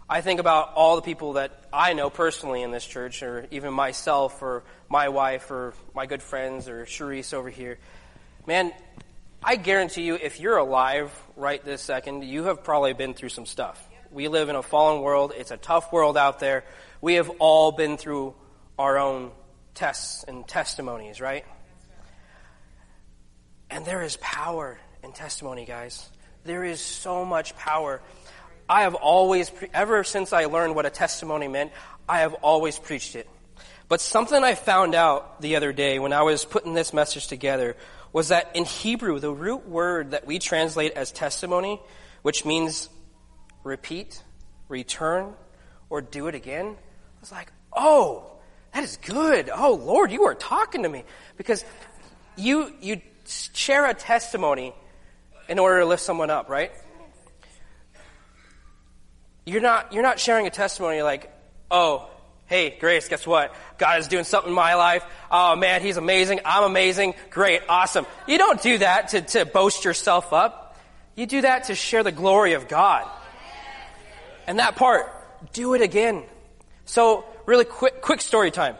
I 0.08 0.20
think 0.20 0.40
about 0.40 0.74
all 0.74 0.96
the 0.96 1.02
people 1.02 1.34
that 1.34 1.52
I 1.72 1.94
know 1.94 2.10
personally 2.10 2.62
in 2.62 2.70
this 2.70 2.84
church, 2.84 3.22
or 3.22 3.46
even 3.50 3.72
myself, 3.72 4.42
or 4.42 4.64
my 4.90 5.08
wife, 5.08 5.50
or 5.50 5.72
my 5.94 6.04
good 6.04 6.22
friends, 6.22 6.68
or 6.68 6.84
Charisse 6.84 7.32
over 7.32 7.48
here. 7.48 7.78
Man, 8.46 8.72
I 9.42 9.56
guarantee 9.56 10.02
you, 10.02 10.16
if 10.16 10.40
you're 10.40 10.58
alive 10.58 11.10
right 11.36 11.64
this 11.64 11.80
second, 11.80 12.24
you 12.24 12.44
have 12.44 12.62
probably 12.62 12.92
been 12.92 13.14
through 13.14 13.30
some 13.30 13.46
stuff. 13.46 13.82
We 14.10 14.28
live 14.28 14.50
in 14.50 14.56
a 14.56 14.62
fallen 14.62 15.00
world. 15.00 15.32
It's 15.34 15.50
a 15.50 15.56
tough 15.56 15.90
world 15.90 16.18
out 16.18 16.38
there. 16.38 16.64
We 17.00 17.14
have 17.14 17.30
all 17.38 17.72
been 17.72 17.96
through 17.96 18.34
our 18.78 18.98
own 18.98 19.32
tests 19.74 20.24
and 20.24 20.46
testimonies, 20.46 21.20
right? 21.20 21.44
And 23.70 23.84
there 23.86 24.02
is 24.02 24.16
power 24.18 24.78
in 25.02 25.12
testimony, 25.12 25.64
guys. 25.64 26.08
There 26.44 26.64
is 26.64 26.80
so 26.80 27.24
much 27.24 27.56
power. 27.56 28.02
I 28.68 28.82
have 28.82 28.94
always, 28.94 29.50
ever 29.72 30.04
since 30.04 30.32
I 30.32 30.46
learned 30.46 30.74
what 30.74 30.86
a 30.86 30.90
testimony 30.90 31.48
meant, 31.48 31.72
I 32.08 32.20
have 32.20 32.34
always 32.34 32.78
preached 32.78 33.16
it. 33.16 33.28
But 33.88 34.00
something 34.00 34.42
I 34.42 34.54
found 34.54 34.94
out 34.94 35.40
the 35.40 35.56
other 35.56 35.72
day 35.72 35.98
when 35.98 36.12
I 36.12 36.22
was 36.22 36.44
putting 36.44 36.74
this 36.74 36.92
message 36.92 37.26
together 37.26 37.76
was 38.12 38.28
that 38.28 38.50
in 38.54 38.64
Hebrew, 38.64 39.18
the 39.20 39.32
root 39.32 39.68
word 39.68 40.12
that 40.12 40.26
we 40.26 40.38
translate 40.38 40.92
as 40.92 41.12
testimony, 41.12 41.80
which 42.22 42.44
means 42.44 42.88
repeat, 43.64 44.22
return, 44.68 45.34
or 45.88 46.00
do 46.00 46.26
it 46.26 46.34
again, 46.34 46.66
I 46.66 47.20
was 47.20 47.32
like, 47.32 47.52
oh, 47.72 48.31
that 48.74 48.84
is 48.84 48.96
good. 48.98 49.50
Oh, 49.54 49.74
Lord, 49.74 50.10
you 50.12 50.24
are 50.24 50.34
talking 50.34 50.82
to 50.84 50.88
me. 50.88 51.04
Because 51.36 51.64
you, 52.36 52.72
you 52.80 53.00
share 53.26 53.86
a 53.88 53.94
testimony 53.94 54.74
in 55.48 55.58
order 55.58 55.80
to 55.80 55.86
lift 55.86 56.02
someone 56.02 56.30
up, 56.30 56.48
right? 56.48 56.72
You're 59.44 59.60
not, 59.60 59.92
you're 59.92 60.02
not 60.02 60.20
sharing 60.20 60.46
a 60.46 60.50
testimony 60.50 61.02
like, 61.02 61.30
oh, 61.70 62.08
hey, 62.46 62.76
Grace, 62.78 63.08
guess 63.08 63.26
what? 63.26 63.54
God 63.78 63.98
is 63.98 64.08
doing 64.08 64.24
something 64.24 64.50
in 64.50 64.54
my 64.54 64.74
life. 64.74 65.04
Oh 65.30 65.56
man, 65.56 65.82
He's 65.82 65.96
amazing. 65.96 66.40
I'm 66.44 66.64
amazing. 66.64 67.14
Great. 67.30 67.62
Awesome. 67.68 68.06
You 68.28 68.38
don't 68.38 68.62
do 68.62 68.78
that 68.78 69.08
to, 69.08 69.20
to 69.22 69.44
boast 69.44 69.84
yourself 69.84 70.32
up. 70.32 70.78
You 71.16 71.26
do 71.26 71.40
that 71.42 71.64
to 71.64 71.74
share 71.74 72.02
the 72.02 72.12
glory 72.12 72.52
of 72.52 72.68
God. 72.68 73.08
And 74.46 74.58
that 74.58 74.76
part, 74.76 75.10
do 75.52 75.74
it 75.74 75.82
again. 75.82 76.24
So, 76.84 77.24
really 77.46 77.64
quick, 77.64 78.00
quick 78.00 78.20
story 78.20 78.50
time. 78.50 78.76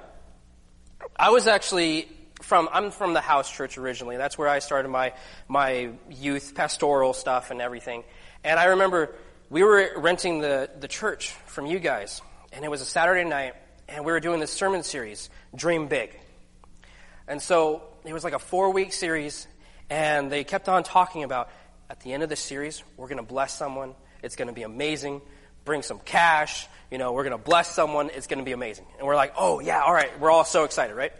I 1.16 1.30
was 1.30 1.46
actually 1.46 2.08
from, 2.42 2.68
I'm 2.72 2.90
from 2.90 3.14
the 3.14 3.20
house 3.20 3.50
church 3.50 3.78
originally. 3.78 4.16
That's 4.16 4.38
where 4.38 4.48
I 4.48 4.58
started 4.60 4.88
my, 4.88 5.12
my 5.48 5.90
youth 6.10 6.54
pastoral 6.54 7.12
stuff 7.12 7.50
and 7.50 7.60
everything. 7.60 8.04
And 8.44 8.58
I 8.58 8.66
remember 8.66 9.14
we 9.50 9.62
were 9.62 9.92
renting 9.96 10.40
the, 10.40 10.70
the 10.78 10.88
church 10.88 11.30
from 11.46 11.66
you 11.66 11.78
guys, 11.78 12.22
and 12.52 12.64
it 12.64 12.70
was 12.70 12.80
a 12.80 12.86
Saturday 12.86 13.28
night, 13.28 13.54
and 13.88 14.04
we 14.04 14.12
were 14.12 14.20
doing 14.20 14.40
this 14.40 14.50
sermon 14.50 14.82
series, 14.82 15.30
Dream 15.54 15.88
Big. 15.88 16.18
And 17.28 17.40
so 17.40 17.82
it 18.04 18.12
was 18.12 18.24
like 18.24 18.32
a 18.32 18.38
four 18.38 18.70
week 18.70 18.92
series, 18.92 19.46
and 19.90 20.30
they 20.30 20.44
kept 20.44 20.68
on 20.68 20.82
talking 20.82 21.24
about 21.24 21.50
at 21.90 22.00
the 22.00 22.12
end 22.12 22.22
of 22.22 22.28
the 22.28 22.36
series, 22.36 22.82
we're 22.96 23.08
going 23.08 23.18
to 23.18 23.22
bless 23.22 23.56
someone. 23.56 23.94
It's 24.22 24.36
going 24.36 24.48
to 24.48 24.54
be 24.54 24.62
amazing. 24.62 25.20
Bring 25.64 25.82
some 25.82 25.98
cash. 26.00 26.66
You 26.90 26.98
know, 26.98 27.12
we're 27.12 27.24
going 27.24 27.36
to 27.36 27.42
bless 27.42 27.74
someone. 27.74 28.10
It's 28.10 28.26
going 28.26 28.38
to 28.38 28.44
be 28.44 28.52
amazing. 28.52 28.84
And 28.98 29.06
we're 29.06 29.16
like, 29.16 29.34
oh, 29.36 29.60
yeah, 29.60 29.80
all 29.80 29.94
right. 29.94 30.18
We're 30.20 30.30
all 30.30 30.44
so 30.44 30.64
excited, 30.64 30.94
right? 30.94 31.12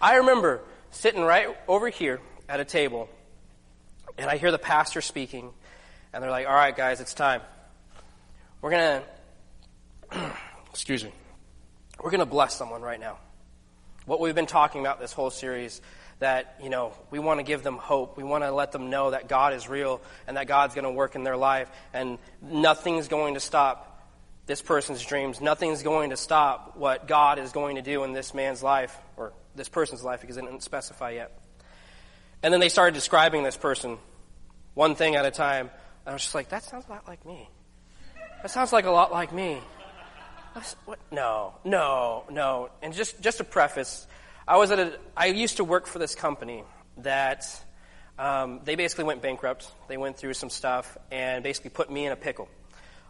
I 0.00 0.16
remember 0.16 0.60
sitting 0.90 1.22
right 1.22 1.48
over 1.66 1.88
here 1.88 2.20
at 2.48 2.60
a 2.60 2.64
table, 2.64 3.08
and 4.16 4.30
I 4.30 4.36
hear 4.36 4.50
the 4.50 4.58
pastor 4.58 5.00
speaking, 5.00 5.50
and 6.12 6.22
they're 6.22 6.30
like, 6.30 6.46
all 6.46 6.54
right, 6.54 6.76
guys, 6.76 7.00
it's 7.00 7.14
time. 7.14 7.40
We're 8.60 8.70
going 8.70 9.02
to, 10.10 10.32
excuse 10.70 11.04
me, 11.04 11.12
we're 12.02 12.10
going 12.10 12.20
to 12.20 12.26
bless 12.26 12.54
someone 12.56 12.82
right 12.82 13.00
now. 13.00 13.18
What 14.06 14.20
we've 14.20 14.34
been 14.34 14.46
talking 14.46 14.80
about 14.80 15.00
this 15.00 15.12
whole 15.12 15.30
series, 15.30 15.80
that, 16.18 16.56
you 16.62 16.68
know, 16.68 16.92
we 17.10 17.18
want 17.18 17.38
to 17.38 17.44
give 17.44 17.62
them 17.62 17.76
hope. 17.76 18.16
We 18.16 18.24
want 18.24 18.44
to 18.44 18.50
let 18.50 18.72
them 18.72 18.90
know 18.90 19.10
that 19.10 19.28
God 19.28 19.54
is 19.54 19.68
real 19.68 20.00
and 20.26 20.36
that 20.36 20.46
God's 20.46 20.74
going 20.74 20.84
to 20.84 20.90
work 20.90 21.14
in 21.14 21.22
their 21.22 21.36
life 21.36 21.70
and 21.92 22.18
nothing's 22.42 23.08
going 23.08 23.34
to 23.34 23.40
stop 23.40 23.88
this 24.46 24.62
person's 24.62 25.04
dreams. 25.04 25.40
Nothing's 25.40 25.82
going 25.82 26.10
to 26.10 26.16
stop 26.16 26.76
what 26.76 27.06
God 27.06 27.38
is 27.38 27.52
going 27.52 27.76
to 27.76 27.82
do 27.82 28.02
in 28.04 28.12
this 28.12 28.34
man's 28.34 28.62
life 28.62 28.96
or 29.16 29.32
this 29.54 29.68
person's 29.68 30.02
life 30.02 30.20
because 30.20 30.36
it 30.36 30.42
didn't 30.42 30.62
specify 30.62 31.10
yet. 31.10 31.38
And 32.42 32.52
then 32.52 32.60
they 32.60 32.68
started 32.68 32.94
describing 32.94 33.42
this 33.42 33.56
person 33.56 33.98
one 34.74 34.94
thing 34.94 35.16
at 35.16 35.26
a 35.26 35.30
time. 35.30 35.70
I 36.06 36.12
was 36.12 36.22
just 36.22 36.34
like, 36.34 36.48
that 36.48 36.64
sounds 36.64 36.86
a 36.88 36.90
lot 36.90 37.06
like 37.06 37.24
me. 37.26 37.48
That 38.42 38.50
sounds 38.50 38.72
like 38.72 38.86
a 38.86 38.90
lot 38.90 39.12
like 39.12 39.32
me. 39.32 39.60
What? 40.86 40.98
No, 41.12 41.54
no, 41.64 42.24
no. 42.30 42.70
And 42.82 42.94
just, 42.94 43.20
just 43.20 43.38
to 43.38 43.44
preface, 43.44 44.06
I 44.48 44.56
was 44.56 44.70
at 44.70 44.78
a, 44.78 44.98
I 45.14 45.26
used 45.26 45.58
to 45.58 45.64
work 45.64 45.86
for 45.86 45.98
this 45.98 46.14
company 46.14 46.64
that, 47.02 47.44
um, 48.18 48.60
they 48.64 48.76
basically 48.76 49.04
went 49.04 49.20
bankrupt. 49.20 49.70
They 49.88 49.98
went 49.98 50.16
through 50.16 50.32
some 50.32 50.48
stuff 50.48 50.96
and 51.10 51.44
basically 51.44 51.68
put 51.68 51.90
me 51.90 52.06
in 52.06 52.12
a 52.12 52.16
pickle. 52.16 52.48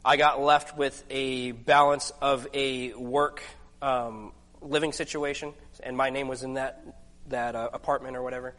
I 0.05 0.17
got 0.17 0.41
left 0.41 0.77
with 0.77 1.05
a 1.09 1.53
balance 1.53 2.11
of 2.21 2.49
a 2.53 2.93
work, 2.95 3.45
um, 3.81 4.33
living 4.61 4.91
situation, 4.91 5.55
and 5.81 5.97
my 5.97 6.11
name 6.11 6.27
was 6.27 6.43
in 6.43 6.55
that, 6.55 6.83
that 7.29 7.55
uh, 7.55 7.71
apartment 7.73 8.17
or 8.17 8.23
whatever. 8.25 8.57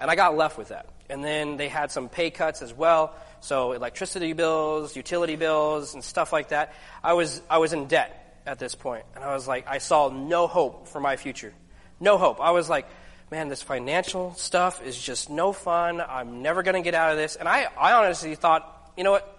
And 0.00 0.10
I 0.10 0.16
got 0.16 0.36
left 0.36 0.58
with 0.58 0.70
that. 0.70 0.88
And 1.08 1.22
then 1.22 1.56
they 1.56 1.68
had 1.68 1.92
some 1.92 2.08
pay 2.08 2.30
cuts 2.32 2.60
as 2.60 2.74
well. 2.74 3.14
So 3.38 3.70
electricity 3.70 4.32
bills, 4.32 4.96
utility 4.96 5.36
bills, 5.36 5.94
and 5.94 6.02
stuff 6.02 6.32
like 6.32 6.48
that. 6.48 6.74
I 7.04 7.12
was, 7.12 7.40
I 7.48 7.58
was 7.58 7.72
in 7.72 7.86
debt 7.86 8.42
at 8.44 8.58
this. 8.58 8.76
And 8.84 9.22
I 9.22 9.32
was 9.32 9.46
like, 9.46 9.68
I 9.68 9.78
saw 9.78 10.08
no 10.08 10.48
hope 10.48 10.88
for 10.88 10.98
my 10.98 11.14
future. 11.14 11.54
No 12.00 12.18
hope. 12.18 12.40
I 12.40 12.50
was 12.50 12.68
like, 12.68 12.86
man, 13.30 13.48
this 13.48 13.62
financial 13.62 14.34
stuff 14.34 14.84
is 14.84 15.00
just 15.00 15.30
no 15.30 15.52
fun. 15.52 16.00
I'm 16.00 16.42
never 16.42 16.62
going 16.62 16.74
to 16.76 16.82
get 16.82 16.94
out 16.94 17.10
of 17.12 17.16
this. 17.16 17.36
And 17.36 17.48
I, 17.48 17.66
I 17.78 17.92
honestly 17.94 18.34
thought, 18.34 18.92
you 18.96 19.04
know 19.04 19.12
what? 19.12 19.32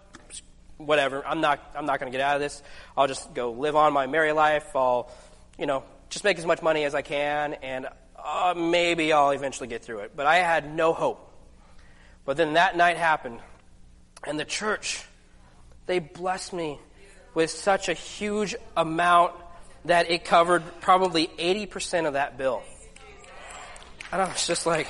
Whatever. 0.78 1.26
I'm 1.26 1.42
not, 1.42 1.60
I'm 1.76 1.86
not 1.86 2.00
going 2.00 2.12
to 2.12 2.18
get 2.18 2.26
out 2.26 2.36
of 2.36 2.42
this. 2.42 2.62
I'll 2.96 3.08
just 3.08 3.34
go 3.34 3.52
live 3.52 3.76
on 3.76 3.94
my 3.94 4.08
merry 4.08 4.32
life. 4.32 4.76
I'll, 4.76 5.12
you 5.58 5.66
know, 5.66 5.84
just 6.10 6.24
make 6.24 6.38
as 6.38 6.46
much 6.46 6.62
money 6.62 6.84
as 6.84 6.96
I 6.96 7.02
can 7.02 7.54
and 7.56 7.88
uh, 8.18 8.54
maybe 8.56 9.14
I'll 9.14 9.32
eventually 9.32 9.68
get 9.68 9.84
through 9.84 10.00
it. 10.00 10.12
But 10.16 10.26
I 10.26 10.38
had 10.38 10.74
no 10.74 10.94
hope. 10.94 11.24
But 12.26 12.38
then 12.38 12.54
that 12.54 12.76
night 12.76 12.98
happened 12.98 13.40
and 14.26 14.40
the 14.40 14.46
church, 14.46 15.06
they 15.86 16.00
blessed 16.00 16.54
me 16.54 16.80
with 17.34 17.50
such 17.50 17.88
a 17.88 17.94
huge 17.94 18.56
amount 18.76 19.34
that 19.86 20.12
it 20.12 20.26
covered 20.26 20.64
probably 20.82 21.28
80% 21.28 22.08
of 22.08 22.14
that 22.14 22.38
bill. 22.38 22.64
And 24.12 24.22
I 24.22 24.28
was 24.28 24.48
just 24.48 24.66
like, 24.66 24.88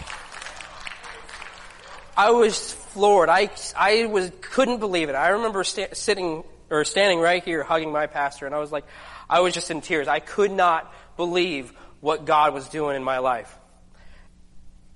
I 2.15 2.31
was 2.31 2.73
floored. 2.73 3.29
I, 3.29 3.49
I 3.75 4.05
was, 4.05 4.31
couldn't 4.41 4.79
believe 4.79 5.09
it. 5.09 5.13
I 5.13 5.29
remember 5.29 5.63
sta- 5.63 5.93
sitting 5.93 6.43
or 6.69 6.83
standing 6.83 7.19
right 7.19 7.43
here 7.43 7.63
hugging 7.63 7.91
my 7.91 8.07
pastor 8.07 8.45
and 8.45 8.55
I 8.55 8.59
was 8.59 8.71
like, 8.71 8.85
I 9.29 9.41
was 9.41 9.53
just 9.53 9.71
in 9.71 9.81
tears. 9.81 10.07
I 10.07 10.19
could 10.19 10.51
not 10.51 10.91
believe 11.15 11.73
what 11.99 12.25
God 12.25 12.53
was 12.53 12.69
doing 12.69 12.95
in 12.95 13.03
my 13.03 13.19
life. 13.19 13.55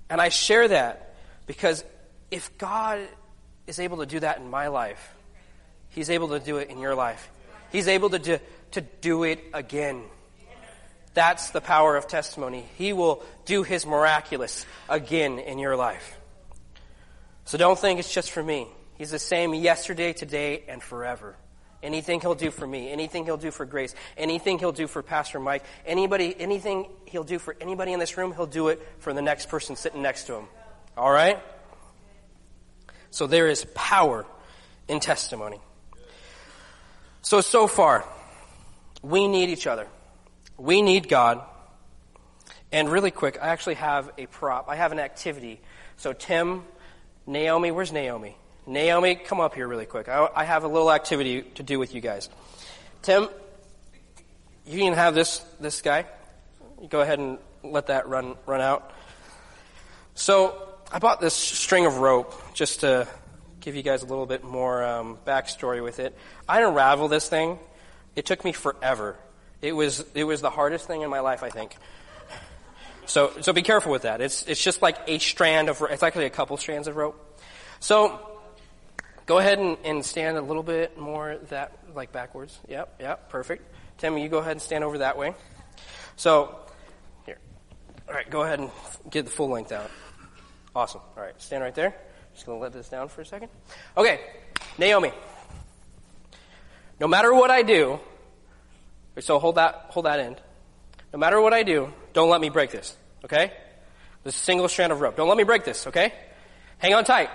And 0.08 0.20
I 0.20 0.28
share 0.28 0.68
that 0.68 1.14
because 1.46 1.84
if 2.30 2.56
God 2.58 3.00
is 3.66 3.78
able 3.78 3.98
to 3.98 4.06
do 4.06 4.20
that 4.20 4.38
in 4.38 4.50
my 4.50 4.68
life, 4.68 5.14
He's 5.90 6.10
able 6.10 6.28
to 6.28 6.40
do 6.40 6.56
it 6.56 6.70
in 6.70 6.78
your 6.78 6.94
life. 6.94 7.30
He's 7.70 7.88
able 7.88 8.10
to 8.10 8.18
do, 8.18 8.38
to 8.72 8.80
do 8.80 9.24
it 9.24 9.40
again. 9.52 10.02
That's 11.14 11.50
the 11.50 11.60
power 11.60 11.96
of 11.96 12.06
testimony. 12.06 12.64
He 12.76 12.92
will 12.92 13.22
do 13.44 13.62
His 13.62 13.86
miraculous 13.86 14.66
again 14.88 15.38
in 15.38 15.58
your 15.58 15.76
life. 15.76 16.16
So 17.44 17.58
don't 17.58 17.78
think 17.78 17.98
it's 17.98 18.12
just 18.12 18.30
for 18.30 18.42
me. 18.42 18.66
He's 18.96 19.10
the 19.10 19.18
same 19.18 19.54
yesterday, 19.54 20.12
today, 20.12 20.64
and 20.68 20.82
forever. 20.82 21.36
Anything 21.82 22.20
he'll 22.20 22.36
do 22.36 22.52
for 22.52 22.66
me, 22.66 22.90
anything 22.92 23.24
he'll 23.24 23.36
do 23.36 23.50
for 23.50 23.66
Grace, 23.66 23.92
anything 24.16 24.60
he'll 24.60 24.70
do 24.70 24.86
for 24.86 25.02
Pastor 25.02 25.40
Mike, 25.40 25.64
anybody, 25.84 26.34
anything 26.38 26.86
he'll 27.06 27.24
do 27.24 27.40
for 27.40 27.56
anybody 27.60 27.92
in 27.92 27.98
this 27.98 28.16
room, 28.16 28.32
he'll 28.32 28.46
do 28.46 28.68
it 28.68 28.80
for 29.00 29.12
the 29.12 29.22
next 29.22 29.48
person 29.48 29.74
sitting 29.74 30.00
next 30.00 30.24
to 30.28 30.36
him. 30.36 30.44
All 30.96 31.10
right? 31.10 31.42
So 33.10 33.26
there 33.26 33.48
is 33.48 33.66
power 33.74 34.24
in 34.86 35.00
testimony. 35.00 35.60
So, 37.22 37.40
so 37.40 37.66
far, 37.66 38.04
we 39.02 39.28
need 39.28 39.50
each 39.50 39.66
other. 39.66 39.86
We 40.56 40.82
need 40.82 41.08
God. 41.08 41.42
And 42.70 42.88
really 42.88 43.10
quick, 43.10 43.38
I 43.40 43.48
actually 43.48 43.74
have 43.74 44.10
a 44.16 44.26
prop. 44.26 44.68
I 44.68 44.76
have 44.76 44.92
an 44.92 44.98
activity. 44.98 45.60
So, 45.96 46.12
Tim, 46.12 46.62
Naomi, 47.26 47.70
where's 47.70 47.92
Naomi? 47.92 48.36
Naomi, 48.66 49.16
come 49.16 49.40
up 49.40 49.54
here 49.54 49.66
really 49.66 49.86
quick. 49.86 50.08
I, 50.08 50.28
I 50.34 50.44
have 50.44 50.64
a 50.64 50.68
little 50.68 50.90
activity 50.90 51.42
to 51.42 51.62
do 51.62 51.78
with 51.78 51.94
you 51.94 52.00
guys. 52.00 52.30
Tim, 53.02 53.28
you 54.64 54.78
can 54.78 54.94
have 54.94 55.14
this 55.14 55.42
this 55.60 55.82
guy. 55.82 56.06
You 56.80 56.88
go 56.88 57.00
ahead 57.00 57.18
and 57.18 57.38
let 57.64 57.88
that 57.88 58.08
run 58.08 58.36
run 58.46 58.60
out. 58.60 58.92
So 60.14 60.68
I 60.92 60.98
bought 60.98 61.20
this 61.20 61.34
string 61.34 61.86
of 61.86 61.98
rope 61.98 62.54
just 62.54 62.80
to 62.80 63.08
give 63.60 63.74
you 63.74 63.82
guys 63.82 64.02
a 64.02 64.06
little 64.06 64.26
bit 64.26 64.44
more 64.44 64.84
um, 64.84 65.18
backstory 65.26 65.82
with 65.82 65.98
it. 65.98 66.16
I 66.48 66.62
unraveled 66.62 67.10
this 67.10 67.28
thing. 67.28 67.58
It 68.16 68.26
took 68.26 68.44
me 68.44 68.52
forever. 68.52 69.16
It 69.60 69.72
was 69.72 70.04
it 70.14 70.24
was 70.24 70.40
the 70.40 70.50
hardest 70.50 70.86
thing 70.86 71.02
in 71.02 71.10
my 71.10 71.20
life, 71.20 71.42
I 71.42 71.50
think. 71.50 71.76
So 73.06 73.32
so 73.40 73.52
be 73.52 73.62
careful 73.62 73.92
with 73.92 74.02
that. 74.02 74.20
It's 74.20 74.42
it's 74.44 74.62
just 74.62 74.82
like 74.82 74.98
a 75.06 75.18
strand 75.18 75.68
of 75.68 75.82
it's 75.90 76.02
actually 76.02 76.26
a 76.26 76.30
couple 76.30 76.56
strands 76.56 76.88
of 76.88 76.96
rope. 76.96 77.40
So 77.80 78.32
Go 79.26 79.38
ahead 79.38 79.58
and, 79.58 79.76
and 79.84 80.04
stand 80.04 80.36
a 80.36 80.42
little 80.42 80.62
bit 80.62 80.98
more 80.98 81.38
that 81.48 81.78
like 81.94 82.12
backwards. 82.12 82.58
Yep, 82.68 82.96
yep, 83.00 83.28
perfect. 83.28 83.64
Tim, 83.98 84.18
you 84.18 84.28
go 84.28 84.38
ahead 84.38 84.52
and 84.52 84.62
stand 84.62 84.82
over 84.82 84.98
that 84.98 85.16
way. 85.16 85.34
So, 86.16 86.58
here. 87.24 87.38
All 88.08 88.14
right, 88.14 88.28
go 88.28 88.42
ahead 88.42 88.58
and 88.58 88.70
get 89.10 89.24
the 89.24 89.30
full 89.30 89.48
length 89.48 89.70
out. 89.70 89.90
Awesome. 90.74 91.02
All 91.16 91.22
right, 91.22 91.40
stand 91.40 91.62
right 91.62 91.74
there. 91.74 91.94
Just 92.34 92.46
to 92.46 92.54
let 92.54 92.72
this 92.72 92.88
down 92.88 93.08
for 93.08 93.20
a 93.20 93.26
second. 93.26 93.48
Okay, 93.96 94.20
Naomi. 94.76 95.12
No 97.02 97.08
matter 97.08 97.34
what 97.34 97.50
I 97.50 97.62
do, 97.62 97.98
so 99.18 99.40
hold 99.40 99.56
that 99.56 99.86
hold 99.88 100.06
that 100.06 100.20
end. 100.20 100.40
No 101.12 101.18
matter 101.18 101.40
what 101.40 101.52
I 101.52 101.64
do, 101.64 101.92
don't 102.12 102.30
let 102.30 102.40
me 102.40 102.48
break 102.48 102.70
this. 102.70 102.96
Okay? 103.24 103.52
This 104.22 104.36
single 104.36 104.68
strand 104.68 104.92
of 104.92 105.00
rope. 105.00 105.16
Don't 105.16 105.26
let 105.26 105.36
me 105.36 105.42
break 105.42 105.64
this. 105.64 105.88
Okay? 105.88 106.12
Hang 106.78 106.94
on 106.94 107.02
tight. 107.02 107.28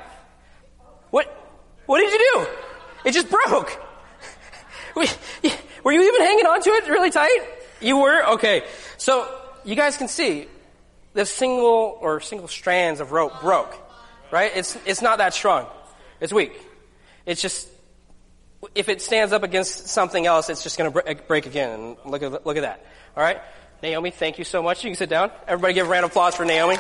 What? 1.10 1.28
What 1.86 2.00
did 2.00 2.14
you 2.14 2.32
do? 2.34 2.48
It 3.10 3.12
just 3.12 3.30
broke. 3.30 3.78
Were 4.96 5.92
you 5.92 6.02
even 6.02 6.22
hanging 6.22 6.46
on 6.46 6.62
to 6.62 6.70
it 6.70 6.88
really 6.88 7.12
tight? 7.12 7.42
You 7.82 7.98
were? 7.98 8.26
Okay. 8.36 8.64
So, 8.96 9.28
you 9.66 9.76
guys 9.76 9.98
can 9.98 10.08
see, 10.08 10.48
the 11.12 11.26
single 11.26 11.98
or 12.00 12.22
single 12.22 12.48
strands 12.48 13.02
of 13.02 13.12
rope 13.12 13.42
broke. 13.42 13.76
Right? 14.32 14.50
It's, 14.56 14.78
it's 14.86 15.02
not 15.02 15.18
that 15.18 15.34
strong. 15.34 15.68
It's 16.22 16.32
weak. 16.32 16.58
It's 17.26 17.42
just, 17.42 17.68
if 18.76 18.90
it 18.90 19.02
stands 19.02 19.34
up 19.34 19.44
against 19.44 19.88
something 19.88 20.26
else, 20.26 20.50
it's 20.50 20.64
just 20.64 20.78
going 20.78 20.92
to 20.92 21.16
break 21.28 21.46
again. 21.46 21.98
And 22.04 22.12
look 22.12 22.24
at, 22.24 22.46
look 22.46 22.58
at 22.58 22.62
that. 22.62 22.86
All 23.16 23.24
right? 23.24 23.40
Naomi, 23.84 24.12
thank 24.12 24.40
you 24.40 24.44
so 24.44 24.64
much. 24.64 24.84
You 24.84 24.90
can 24.90 24.98
sit 24.98 25.10
down. 25.10 25.32
Everybody 25.48 25.74
give 25.76 25.88
a 25.88 25.90
round 25.90 26.06
of 26.06 26.12
applause 26.12 26.36
for 26.36 26.46
Naomi. 26.46 26.76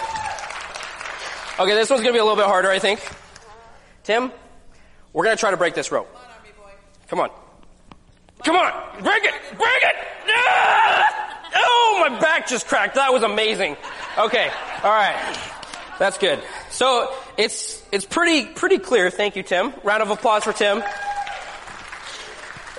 Okay, 1.60 1.74
this 1.74 1.90
one's 1.90 2.02
going 2.02 2.13
to 2.13 2.13
be 2.13 2.20
a 2.20 2.24
little 2.24 2.36
bit 2.36 2.46
harder, 2.46 2.70
I 2.70 2.80
think. 2.80 3.00
Tim? 4.04 4.32
We're 5.13 5.24
going 5.24 5.36
to 5.36 5.40
try 5.40 5.52
to 5.52 5.58
break 5.58 5.76
this 5.76 5.92
rope. 5.92 6.10
Come 7.08 7.20
on. 7.20 7.30
Come 8.44 8.56
on. 8.56 8.72
Break 9.04 9.24
it. 9.24 9.34
Break 9.58 9.84
it. 9.84 9.96
Ah! 10.30 11.52
Oh, 11.56 12.08
my 12.10 12.20
back 12.20 12.48
just 12.48 12.68
cracked. 12.68 12.96
That 12.96 13.12
was 13.13 13.24
amazing. 13.24 13.78
Okay. 14.18 14.52
All 14.84 14.92
right. 14.92 15.54
That's 16.00 16.18
good. 16.18 16.40
So 16.70 17.12
it's, 17.38 17.84
it's 17.92 18.06
pretty, 18.06 18.46
pretty 18.46 18.78
clear. 18.78 19.10
Thank 19.10 19.36
you, 19.36 19.44
Tim. 19.44 19.74
Round 19.84 20.04
of 20.04 20.10
applause 20.12 20.44
for 20.44 20.54
Tim. 20.54 20.84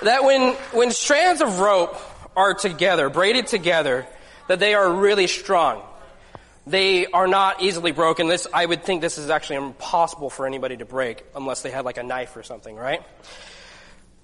That 0.03 0.23
when, 0.23 0.53
when 0.71 0.91
strands 0.91 1.41
of 1.41 1.59
rope 1.59 1.99
are 2.35 2.53
together, 2.53 3.09
braided 3.09 3.47
together, 3.47 4.07
that 4.47 4.59
they 4.59 4.73
are 4.73 4.91
really 4.91 5.27
strong. 5.27 5.83
They 6.65 7.05
are 7.07 7.27
not 7.27 7.61
easily 7.61 7.91
broken. 7.91 8.27
This, 8.27 8.47
I 8.53 8.65
would 8.65 8.83
think 8.83 9.01
this 9.01 9.17
is 9.17 9.29
actually 9.29 9.57
impossible 9.57 10.29
for 10.29 10.45
anybody 10.45 10.77
to 10.77 10.85
break 10.85 11.23
unless 11.35 11.61
they 11.61 11.71
had 11.71 11.83
like 11.83 11.97
a 11.97 12.03
knife 12.03 12.35
or 12.37 12.43
something, 12.43 12.75
right? 12.75 13.01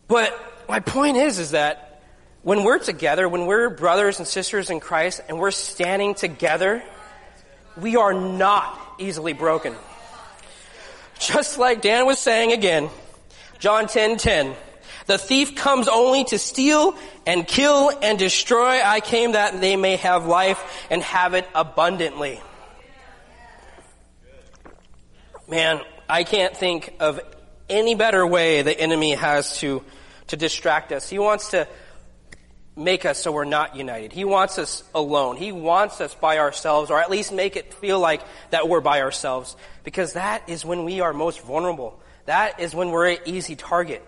But 0.07 0.39
my 0.69 0.79
point 0.79 1.17
is, 1.17 1.39
is 1.39 1.51
that 1.51 2.03
when 2.43 2.63
we're 2.63 2.79
together, 2.79 3.27
when 3.27 3.47
we're 3.47 3.69
brothers 3.69 4.19
and 4.19 4.27
sisters 4.27 4.69
in 4.69 4.79
Christ 4.79 5.21
and 5.27 5.39
we're 5.39 5.51
standing 5.51 6.13
together, 6.13 6.83
we 7.75 7.95
are 7.95 8.13
not 8.13 8.95
easily 8.99 9.33
broken. 9.33 9.73
Just 11.19 11.57
like 11.57 11.81
Dan 11.81 12.05
was 12.05 12.19
saying 12.19 12.51
again, 12.51 12.89
John 13.57 13.87
10, 13.87 14.17
10, 14.17 14.53
the 15.07 15.17
thief 15.17 15.55
comes 15.55 15.87
only 15.87 16.23
to 16.25 16.39
steal 16.39 16.95
and 17.25 17.47
kill 17.47 17.91
and 18.01 18.17
destroy. 18.17 18.81
I 18.83 18.99
came 18.99 19.33
that 19.33 19.61
they 19.61 19.75
may 19.75 19.97
have 19.97 20.25
life 20.25 20.87
and 20.89 21.01
have 21.03 21.33
it 21.33 21.47
abundantly. 21.53 22.41
Man, 25.47 25.81
I 26.09 26.23
can't 26.23 26.57
think 26.57 26.95
of 26.99 27.19
any 27.69 27.93
better 27.93 28.25
way 28.25 28.63
the 28.63 28.77
enemy 28.77 29.13
has 29.13 29.59
to, 29.59 29.83
to 30.27 30.37
distract 30.37 30.91
us. 30.91 31.07
He 31.07 31.19
wants 31.19 31.51
to 31.51 31.67
make 32.75 33.05
us 33.05 33.19
so 33.19 33.31
we're 33.31 33.45
not 33.45 33.75
united. 33.75 34.11
He 34.11 34.25
wants 34.25 34.57
us 34.57 34.83
alone. 34.93 35.37
He 35.37 35.51
wants 35.51 36.01
us 36.01 36.13
by 36.15 36.39
ourselves, 36.39 36.89
or 36.89 36.99
at 36.99 37.09
least 37.09 37.31
make 37.31 37.55
it 37.55 37.73
feel 37.75 37.99
like 37.99 38.21
that 38.49 38.67
we're 38.67 38.81
by 38.81 39.01
ourselves. 39.01 39.55
Because 39.83 40.13
that 40.13 40.49
is 40.49 40.65
when 40.65 40.83
we 40.83 40.99
are 40.99 41.13
most 41.13 41.41
vulnerable. 41.41 41.99
That 42.25 42.59
is 42.59 42.73
when 42.73 42.89
we're 42.89 43.11
an 43.11 43.17
easy 43.25 43.55
target. 43.55 44.03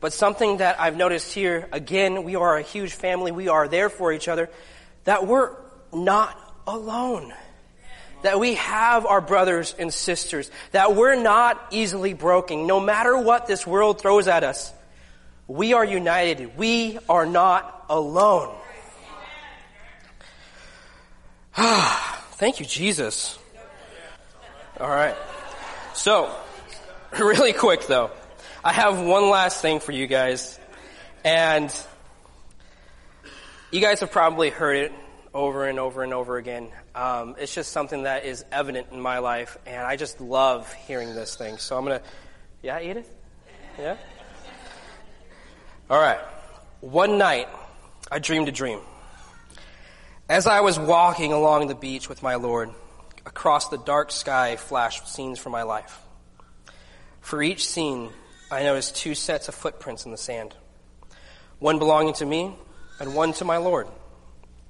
But 0.00 0.14
something 0.14 0.58
that 0.58 0.80
I've 0.80 0.96
noticed 0.96 1.32
here, 1.32 1.68
again, 1.72 2.24
we 2.24 2.34
are 2.34 2.56
a 2.56 2.62
huge 2.62 2.94
family. 2.94 3.32
We 3.32 3.48
are 3.48 3.68
there 3.68 3.90
for 3.90 4.12
each 4.12 4.28
other. 4.28 4.48
That 5.04 5.26
we're 5.26 5.54
not 5.92 6.38
alone. 6.66 7.34
That 8.22 8.40
we 8.40 8.54
have 8.54 9.04
our 9.04 9.20
brothers 9.20 9.74
and 9.78 9.92
sisters. 9.92 10.50
That 10.72 10.96
we're 10.96 11.20
not 11.20 11.60
easily 11.70 12.14
broken. 12.14 12.66
No 12.66 12.80
matter 12.80 13.16
what 13.16 13.46
this 13.46 13.66
world 13.66 14.00
throws 14.00 14.26
at 14.26 14.42
us, 14.42 14.72
we 15.46 15.74
are 15.74 15.84
united. 15.84 16.56
We 16.56 16.98
are 17.08 17.26
not 17.26 17.84
alone. 17.90 18.54
Thank 21.54 22.60
you, 22.60 22.64
Jesus. 22.64 23.38
All 24.78 24.88
right. 24.88 25.16
So, 25.92 26.34
really 27.18 27.52
quick 27.52 27.86
though. 27.86 28.10
I 28.62 28.74
have 28.74 29.00
one 29.00 29.30
last 29.30 29.62
thing 29.62 29.80
for 29.80 29.92
you 29.92 30.06
guys. 30.06 30.58
And 31.24 31.74
you 33.70 33.80
guys 33.80 34.00
have 34.00 34.12
probably 34.12 34.50
heard 34.50 34.76
it 34.76 34.92
over 35.32 35.66
and 35.66 35.78
over 35.78 36.02
and 36.02 36.12
over 36.12 36.36
again. 36.36 36.68
Um, 36.94 37.36
it's 37.38 37.54
just 37.54 37.72
something 37.72 38.02
that 38.02 38.26
is 38.26 38.44
evident 38.52 38.88
in 38.92 39.00
my 39.00 39.20
life, 39.20 39.56
and 39.64 39.86
I 39.86 39.96
just 39.96 40.20
love 40.20 40.70
hearing 40.74 41.14
this 41.14 41.36
thing. 41.36 41.56
So 41.56 41.78
I'm 41.78 41.86
going 41.86 42.00
to, 42.00 42.04
yeah, 42.62 42.80
Edith? 42.82 43.08
Yeah? 43.78 43.96
All 45.88 46.00
right. 46.00 46.20
One 46.82 47.16
night, 47.16 47.48
I 48.12 48.18
dreamed 48.18 48.48
a 48.48 48.52
dream. 48.52 48.80
As 50.28 50.46
I 50.46 50.60
was 50.60 50.78
walking 50.78 51.32
along 51.32 51.68
the 51.68 51.74
beach 51.74 52.10
with 52.10 52.22
my 52.22 52.34
Lord, 52.34 52.70
across 53.24 53.68
the 53.68 53.78
dark 53.78 54.10
sky 54.10 54.56
flashed 54.56 55.08
scenes 55.08 55.38
from 55.38 55.52
my 55.52 55.62
life. 55.62 55.98
For 57.20 57.42
each 57.42 57.66
scene, 57.66 58.10
I 58.50 58.64
noticed 58.64 58.96
two 58.96 59.14
sets 59.14 59.48
of 59.48 59.54
footprints 59.54 60.04
in 60.04 60.10
the 60.10 60.18
sand 60.18 60.54
one 61.60 61.78
belonging 61.78 62.14
to 62.14 62.26
me 62.26 62.54
and 62.98 63.14
one 63.14 63.32
to 63.34 63.44
my 63.44 63.58
Lord. 63.58 63.86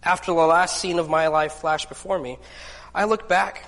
After 0.02 0.32
the 0.32 0.38
last 0.38 0.78
scene 0.78 0.98
of 0.98 1.08
my 1.08 1.28
life 1.28 1.52
flashed 1.52 1.88
before 1.88 2.18
me, 2.18 2.38
I 2.94 3.04
looked 3.04 3.28
back 3.28 3.64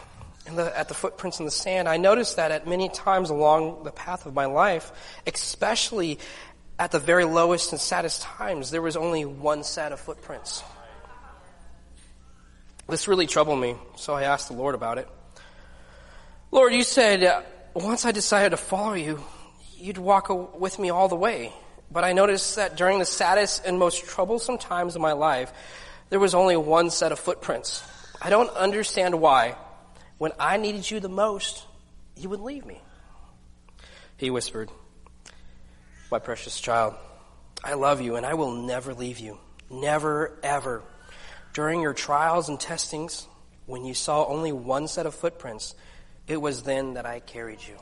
at 0.46 0.88
the 0.88 0.94
footprints 0.94 1.38
in 1.38 1.44
the 1.44 1.50
sand. 1.50 1.88
I 1.88 1.98
noticed 1.98 2.36
that 2.36 2.50
at 2.50 2.66
many 2.66 2.88
times 2.88 3.30
along 3.30 3.84
the 3.84 3.92
path 3.92 4.26
of 4.26 4.34
my 4.34 4.46
life, 4.46 4.92
especially 5.26 6.18
at 6.78 6.90
the 6.90 6.98
very 6.98 7.24
lowest 7.24 7.70
and 7.72 7.80
saddest 7.80 8.22
times, 8.22 8.70
there 8.70 8.82
was 8.82 8.96
only 8.96 9.24
one 9.24 9.62
set 9.62 9.92
of 9.92 10.00
footprints. 10.00 10.64
This 12.88 13.06
really 13.06 13.26
troubled 13.26 13.60
me, 13.60 13.76
so 13.94 14.14
I 14.14 14.24
asked 14.24 14.48
the 14.48 14.54
Lord 14.54 14.74
about 14.74 14.98
it. 14.98 15.08
Lord, 16.50 16.74
you 16.74 16.82
said 16.82 17.22
uh, 17.22 17.42
once 17.74 18.04
I 18.04 18.10
decided 18.10 18.50
to 18.50 18.56
follow 18.56 18.94
you, 18.94 19.22
you'd 19.82 19.98
walk 19.98 20.28
with 20.58 20.78
me 20.78 20.90
all 20.90 21.08
the 21.08 21.16
way. 21.16 21.52
But 21.90 22.04
I 22.04 22.12
noticed 22.12 22.56
that 22.56 22.76
during 22.76 22.98
the 22.98 23.04
saddest 23.04 23.66
and 23.66 23.78
most 23.78 24.04
troublesome 24.06 24.58
times 24.58 24.94
of 24.94 25.02
my 25.02 25.12
life, 25.12 25.52
there 26.08 26.20
was 26.20 26.34
only 26.34 26.56
one 26.56 26.90
set 26.90 27.12
of 27.12 27.18
footprints. 27.18 27.82
I 28.20 28.30
don't 28.30 28.50
understand 28.50 29.20
why, 29.20 29.56
when 30.18 30.32
I 30.38 30.56
needed 30.56 30.90
you 30.90 31.00
the 31.00 31.08
most, 31.08 31.66
you 32.16 32.28
would 32.28 32.40
leave 32.40 32.64
me. 32.64 32.80
He 34.16 34.30
whispered, 34.30 34.70
My 36.10 36.20
precious 36.20 36.60
child, 36.60 36.94
I 37.64 37.74
love 37.74 38.00
you 38.00 38.16
and 38.16 38.24
I 38.24 38.34
will 38.34 38.52
never 38.52 38.94
leave 38.94 39.18
you. 39.18 39.38
Never, 39.68 40.38
ever. 40.42 40.82
During 41.54 41.80
your 41.80 41.92
trials 41.92 42.48
and 42.48 42.58
testings, 42.58 43.26
when 43.66 43.84
you 43.84 43.94
saw 43.94 44.24
only 44.26 44.52
one 44.52 44.86
set 44.86 45.06
of 45.06 45.14
footprints, 45.14 45.74
it 46.26 46.40
was 46.40 46.62
then 46.62 46.94
that 46.94 47.04
I 47.04 47.20
carried 47.20 47.60
you. 47.66 47.76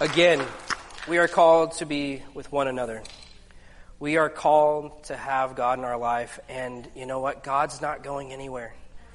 Again, 0.00 0.42
we 1.10 1.18
are 1.18 1.28
called 1.28 1.72
to 1.72 1.84
be 1.84 2.22
with 2.32 2.50
one 2.50 2.68
another. 2.68 3.02
We 3.98 4.16
are 4.16 4.30
called 4.30 5.04
to 5.04 5.16
have 5.16 5.56
God 5.56 5.78
in 5.78 5.84
our 5.84 5.98
life, 5.98 6.40
and 6.48 6.88
you 6.96 7.04
know 7.04 7.20
what? 7.20 7.44
God's 7.44 7.82
not 7.82 8.02
going 8.02 8.32
anywhere. 8.32 8.72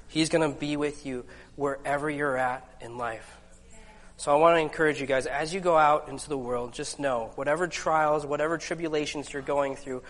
He's 0.10 0.30
going 0.30 0.48
to 0.48 0.56
be 0.56 0.78
with 0.78 1.04
you 1.04 1.26
wherever 1.56 2.08
you're 2.08 2.38
at 2.38 2.69
in 2.82 3.00
life. 3.00 3.28
So 4.17 4.32
I 4.32 4.36
want 4.36 4.58
to 4.58 4.62
encourage 4.62 5.02
you 5.02 5.08
guys, 5.08 5.26
as 5.26 5.52
you 5.52 5.60
go 5.60 5.76
out 5.76 6.08
into 6.08 6.30
the 6.30 6.38
world, 6.38 6.74
just 6.74 7.00
know 7.00 7.32
whatever 7.34 7.67
trials, 7.67 8.24
whatever 8.24 8.60
tribulations 8.60 9.34
you're 9.34 9.41
going 9.41 9.78
through, 9.78 10.04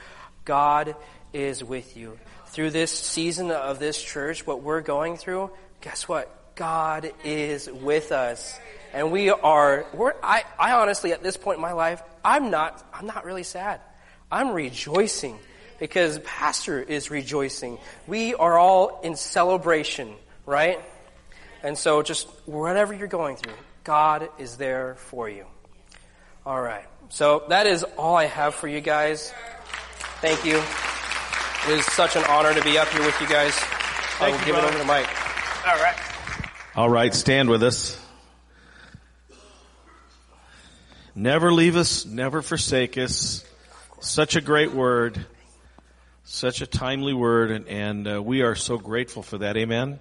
God 0.44 0.98
is 1.32 1.64
with 1.64 1.96
you. 1.96 2.20
Through 2.48 2.72
this 2.72 2.92
season 2.92 3.50
of 3.50 3.80
this 3.80 4.04
church, 4.04 4.46
what 4.46 4.62
we're 4.62 4.82
going 4.82 5.16
through, 5.16 5.52
guess 5.80 6.06
what? 6.06 6.30
God 6.56 7.12
is 7.24 7.70
with 7.70 8.12
us 8.12 8.60
and 8.96 9.12
we 9.12 9.30
are, 9.30 9.86
I, 10.24 10.46
I 10.58 10.72
honestly, 10.72 11.12
at 11.12 11.22
this 11.22 11.36
point 11.36 11.58
in 11.58 11.62
my 11.62 11.74
life, 11.74 12.02
I'm 12.24 12.50
not, 12.50 12.82
I'm 12.94 13.06
not 13.06 13.26
really 13.26 13.44
sad. 13.44 13.82
I'm 14.32 14.52
rejoicing 14.52 15.38
because 15.82 16.18
Pastor 16.20 16.82
is 16.82 17.12
rejoicing. 17.12 17.78
We 18.08 18.36
are 18.36 18.58
all 18.58 19.02
in 19.04 19.18
celebration, 19.18 20.16
right? 20.46 20.80
And 21.62 21.78
so 21.78 22.04
just 22.04 22.30
whatever 22.46 22.94
you're 22.94 23.10
going 23.10 23.36
through, 23.36 23.56
God 23.84 24.30
is 24.40 24.56
there 24.56 24.96
for 24.96 25.28
you. 25.28 25.46
All 26.46 26.62
right. 26.62 26.86
So 27.10 27.44
that 27.50 27.68
is 27.68 27.84
all 27.98 28.16
I 28.16 28.28
have 28.28 28.56
for 28.56 28.70
you 28.70 28.80
guys. 28.80 29.34
Thank 30.22 30.46
you. 30.46 30.56
It 31.68 31.80
is 31.80 31.86
such 31.88 32.16
an 32.16 32.24
honor 32.30 32.54
to 32.54 32.64
be 32.64 32.78
up 32.78 32.88
here 32.88 33.04
with 33.06 33.20
you 33.20 33.28
guys. 33.28 33.54
Thank 33.56 34.22
I 34.22 34.30
will 34.30 34.40
you, 34.40 34.46
give 34.46 34.56
brother. 34.56 34.68
it 34.68 34.70
over 34.70 34.80
to 34.80 34.86
Mike. 34.86 35.15
All 36.78 36.90
right. 36.90 37.14
Stand 37.14 37.50
with 37.50 37.64
us. 37.64 37.98
Never 41.16 41.54
leave 41.54 41.78
us, 41.78 42.06
never 42.06 42.42
forsake 42.42 42.98
us. 42.98 43.46
Such 44.02 44.36
a 44.36 44.42
great 44.42 44.74
word. 44.74 45.26
Such 46.26 46.60
a 46.60 46.68
timely 46.68 47.14
word, 47.14 47.52
and, 47.52 47.70
and 47.70 48.16
uh, 48.16 48.22
we 48.22 48.42
are 48.42 48.56
so 48.56 48.78
grateful 48.78 49.24
for 49.24 49.38
that. 49.38 49.56
Amen. 49.56 50.00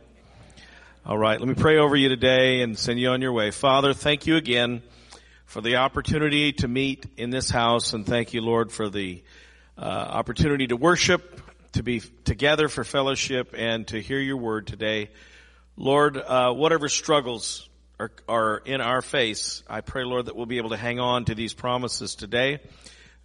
All 1.06 1.16
right, 1.16 1.38
let 1.38 1.48
me 1.48 1.54
pray 1.54 1.78
over 1.78 1.94
you 1.94 2.08
today 2.08 2.62
and 2.62 2.76
send 2.76 2.98
you 2.98 3.10
on 3.10 3.22
your 3.22 3.32
way. 3.32 3.52
Father, 3.52 3.94
thank 3.94 4.26
you 4.26 4.34
again 4.34 4.82
for 5.46 5.60
the 5.60 5.76
opportunity 5.76 6.54
to 6.54 6.66
meet 6.66 7.06
in 7.16 7.30
this 7.30 7.50
house, 7.50 7.92
and 7.92 8.04
thank 8.04 8.34
you, 8.34 8.40
Lord, 8.40 8.72
for 8.72 8.88
the 8.88 9.22
uh, 9.78 9.82
opportunity 9.82 10.66
to 10.66 10.76
worship, 10.76 11.40
to 11.74 11.84
be 11.84 12.00
together 12.24 12.68
for 12.68 12.82
fellowship, 12.82 13.54
and 13.56 13.86
to 13.88 14.00
hear 14.02 14.18
your 14.18 14.38
word 14.38 14.66
today. 14.66 15.10
Lord, 15.76 16.16
uh, 16.16 16.52
whatever 16.52 16.88
struggles 16.88 17.68
are, 17.98 18.12
are 18.28 18.62
in 18.64 18.80
our 18.80 19.02
face, 19.02 19.64
I 19.68 19.80
pray, 19.80 20.04
Lord, 20.04 20.26
that 20.26 20.36
we'll 20.36 20.46
be 20.46 20.58
able 20.58 20.70
to 20.70 20.76
hang 20.76 21.00
on 21.00 21.24
to 21.24 21.34
these 21.34 21.52
promises 21.52 22.14
today, 22.14 22.60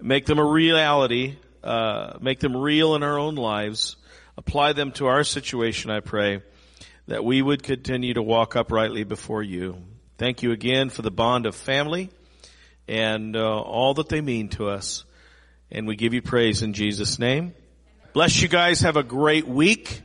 make 0.01 0.25
them 0.25 0.39
a 0.39 0.43
reality, 0.43 1.37
uh, 1.63 2.17
make 2.21 2.39
them 2.39 2.57
real 2.57 2.95
in 2.95 3.03
our 3.03 3.19
own 3.19 3.35
lives, 3.35 3.97
apply 4.35 4.73
them 4.73 4.91
to 4.93 5.05
our 5.05 5.23
situation, 5.23 5.91
I 5.91 5.99
pray, 5.99 6.41
that 7.07 7.23
we 7.23 7.39
would 7.39 7.61
continue 7.61 8.15
to 8.15 8.23
walk 8.23 8.55
uprightly 8.55 9.03
before 9.03 9.43
you. 9.43 9.83
Thank 10.17 10.41
you 10.41 10.51
again 10.51 10.89
for 10.89 11.03
the 11.03 11.11
bond 11.11 11.45
of 11.45 11.55
family 11.55 12.09
and 12.87 13.35
uh, 13.35 13.59
all 13.61 13.93
that 13.93 14.09
they 14.09 14.21
mean 14.21 14.49
to 14.49 14.69
us. 14.69 15.05
And 15.69 15.87
we 15.87 15.95
give 15.95 16.15
you 16.15 16.23
praise 16.23 16.63
in 16.63 16.73
Jesus' 16.73 17.19
name. 17.19 17.53
Bless 18.13 18.41
you 18.41 18.47
guys. 18.47 18.81
Have 18.81 18.97
a 18.97 19.03
great 19.03 19.47
week. 19.47 20.01